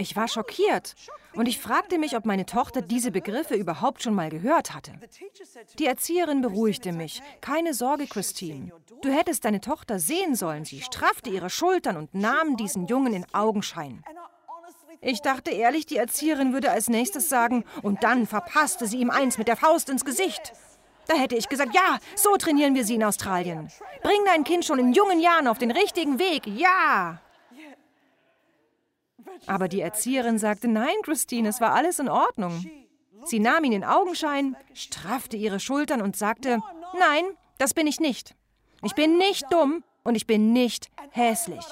Ich 0.00 0.14
war 0.14 0.28
schockiert 0.28 0.94
und 1.34 1.48
ich 1.48 1.58
fragte 1.58 1.98
mich, 1.98 2.16
ob 2.16 2.24
meine 2.24 2.46
Tochter 2.46 2.82
diese 2.82 3.10
Begriffe 3.10 3.56
überhaupt 3.56 4.00
schon 4.00 4.14
mal 4.14 4.30
gehört 4.30 4.72
hatte. 4.72 4.92
Die 5.80 5.86
Erzieherin 5.86 6.40
beruhigte 6.40 6.92
mich. 6.92 7.20
Keine 7.40 7.74
Sorge, 7.74 8.06
Christine. 8.06 8.70
Du 9.02 9.10
hättest 9.10 9.44
deine 9.44 9.60
Tochter 9.60 9.98
sehen 9.98 10.36
sollen. 10.36 10.64
Sie 10.64 10.82
straffte 10.82 11.30
ihre 11.30 11.50
Schultern 11.50 11.96
und 11.96 12.14
nahm 12.14 12.56
diesen 12.56 12.86
Jungen 12.86 13.12
in 13.12 13.26
Augenschein. 13.34 14.04
Ich 15.00 15.20
dachte 15.20 15.50
ehrlich, 15.50 15.84
die 15.84 15.96
Erzieherin 15.96 16.52
würde 16.52 16.70
als 16.70 16.88
nächstes 16.88 17.28
sagen, 17.28 17.64
und 17.82 18.04
dann 18.04 18.26
verpasste 18.26 18.86
sie 18.86 18.98
ihm 18.98 19.10
eins 19.10 19.36
mit 19.36 19.48
der 19.48 19.56
Faust 19.56 19.90
ins 19.90 20.04
Gesicht. 20.04 20.52
Da 21.08 21.16
hätte 21.16 21.34
ich 21.36 21.48
gesagt, 21.48 21.74
ja, 21.74 21.98
so 22.14 22.36
trainieren 22.36 22.76
wir 22.76 22.84
sie 22.84 22.94
in 22.94 23.04
Australien. 23.04 23.68
Bring 24.02 24.20
dein 24.26 24.44
Kind 24.44 24.64
schon 24.64 24.78
in 24.78 24.92
jungen 24.92 25.18
Jahren 25.18 25.48
auf 25.48 25.58
den 25.58 25.72
richtigen 25.72 26.20
Weg, 26.20 26.46
ja. 26.46 27.20
Aber 29.46 29.68
die 29.68 29.80
Erzieherin 29.80 30.38
sagte, 30.38 30.68
nein, 30.68 30.94
Christine, 31.02 31.48
es 31.48 31.60
war 31.60 31.72
alles 31.72 31.98
in 31.98 32.08
Ordnung. 32.08 32.64
Sie 33.24 33.40
nahm 33.40 33.64
ihn 33.64 33.72
in 33.72 33.84
Augenschein, 33.84 34.56
straffte 34.74 35.36
ihre 35.36 35.60
Schultern 35.60 36.02
und 36.02 36.16
sagte, 36.16 36.60
nein, 36.98 37.24
das 37.58 37.74
bin 37.74 37.86
ich 37.86 38.00
nicht. 38.00 38.34
Ich 38.82 38.94
bin 38.94 39.18
nicht 39.18 39.44
dumm 39.50 39.84
und 40.04 40.14
ich 40.14 40.26
bin 40.26 40.52
nicht 40.52 40.88
hässlich. 41.10 41.64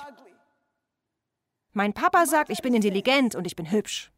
Mein 1.73 1.93
Papa 1.93 2.27
sagt, 2.27 2.51
ich 2.51 2.63
bin 2.63 2.75
intelligent 2.75 3.35
und 3.35 3.47
ich 3.47 3.55
bin 3.55 3.71
hübsch. 3.71 4.11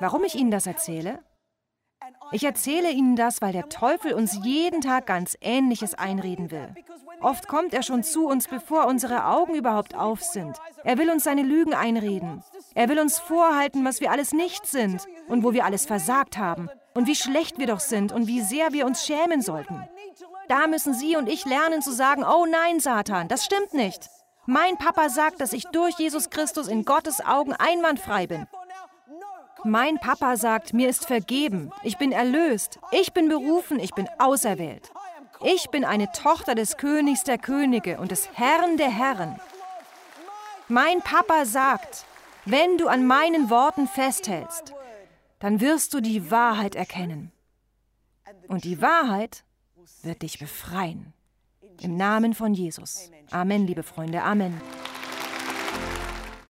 Warum 0.00 0.24
ich 0.24 0.34
Ihnen 0.34 0.50
das 0.50 0.66
erzähle? 0.66 1.20
Ich 2.32 2.44
erzähle 2.44 2.90
Ihnen 2.90 3.16
das, 3.16 3.40
weil 3.40 3.52
der 3.52 3.68
Teufel 3.68 4.12
uns 4.12 4.38
jeden 4.44 4.80
Tag 4.80 5.06
ganz 5.06 5.36
Ähnliches 5.40 5.94
einreden 5.94 6.50
will. 6.50 6.74
Oft 7.20 7.48
kommt 7.48 7.72
er 7.72 7.82
schon 7.82 8.02
zu 8.02 8.26
uns, 8.26 8.48
bevor 8.48 8.86
unsere 8.86 9.26
Augen 9.26 9.54
überhaupt 9.54 9.94
auf 9.94 10.22
sind. 10.22 10.56
Er 10.84 10.98
will 10.98 11.10
uns 11.10 11.24
seine 11.24 11.42
Lügen 11.42 11.74
einreden. 11.74 12.42
Er 12.74 12.88
will 12.88 12.98
uns 12.98 13.18
vorhalten, 13.18 13.84
was 13.84 14.00
wir 14.00 14.10
alles 14.10 14.32
nicht 14.32 14.66
sind 14.66 15.06
und 15.28 15.42
wo 15.42 15.52
wir 15.52 15.64
alles 15.64 15.86
versagt 15.86 16.36
haben 16.36 16.68
und 16.94 17.06
wie 17.06 17.14
schlecht 17.14 17.58
wir 17.58 17.66
doch 17.66 17.80
sind 17.80 18.12
und 18.12 18.26
wie 18.26 18.40
sehr 18.40 18.72
wir 18.72 18.86
uns 18.86 19.04
schämen 19.06 19.40
sollten. 19.40 19.88
Da 20.48 20.66
müssen 20.66 20.94
Sie 20.94 21.16
und 21.16 21.28
ich 21.28 21.44
lernen 21.44 21.82
zu 21.82 21.92
sagen, 21.92 22.24
oh 22.24 22.46
nein, 22.46 22.80
Satan, 22.80 23.28
das 23.28 23.44
stimmt 23.44 23.72
nicht. 23.74 24.08
Mein 24.46 24.76
Papa 24.76 25.08
sagt, 25.08 25.40
dass 25.40 25.52
ich 25.52 25.64
durch 25.72 25.98
Jesus 25.98 26.30
Christus 26.30 26.68
in 26.68 26.84
Gottes 26.84 27.24
Augen 27.24 27.52
einwandfrei 27.52 28.26
bin. 28.26 28.46
Mein 29.66 29.98
Papa 29.98 30.36
sagt, 30.36 30.74
mir 30.74 30.88
ist 30.88 31.06
vergeben, 31.06 31.72
ich 31.82 31.98
bin 31.98 32.12
erlöst, 32.12 32.78
ich 32.92 33.12
bin 33.12 33.28
berufen, 33.28 33.80
ich 33.80 33.90
bin 33.94 34.08
auserwählt. 34.18 34.92
Ich 35.44 35.70
bin 35.70 35.84
eine 35.84 36.12
Tochter 36.12 36.54
des 36.54 36.76
Königs 36.76 37.24
der 37.24 37.36
Könige 37.36 37.98
und 37.98 38.12
des 38.12 38.30
Herrn 38.34 38.76
der 38.76 38.90
Herren. 38.90 39.40
Mein 40.68 41.00
Papa 41.00 41.44
sagt, 41.46 42.04
wenn 42.44 42.78
du 42.78 42.86
an 42.86 43.08
meinen 43.08 43.50
Worten 43.50 43.88
festhältst, 43.88 44.72
dann 45.40 45.60
wirst 45.60 45.94
du 45.94 46.00
die 46.00 46.30
Wahrheit 46.30 46.76
erkennen. 46.76 47.32
Und 48.46 48.62
die 48.62 48.80
Wahrheit 48.80 49.42
wird 50.02 50.22
dich 50.22 50.38
befreien. 50.38 51.12
Im 51.80 51.96
Namen 51.96 52.34
von 52.34 52.54
Jesus. 52.54 53.10
Amen, 53.32 53.66
liebe 53.66 53.82
Freunde. 53.82 54.22
Amen. 54.22 54.60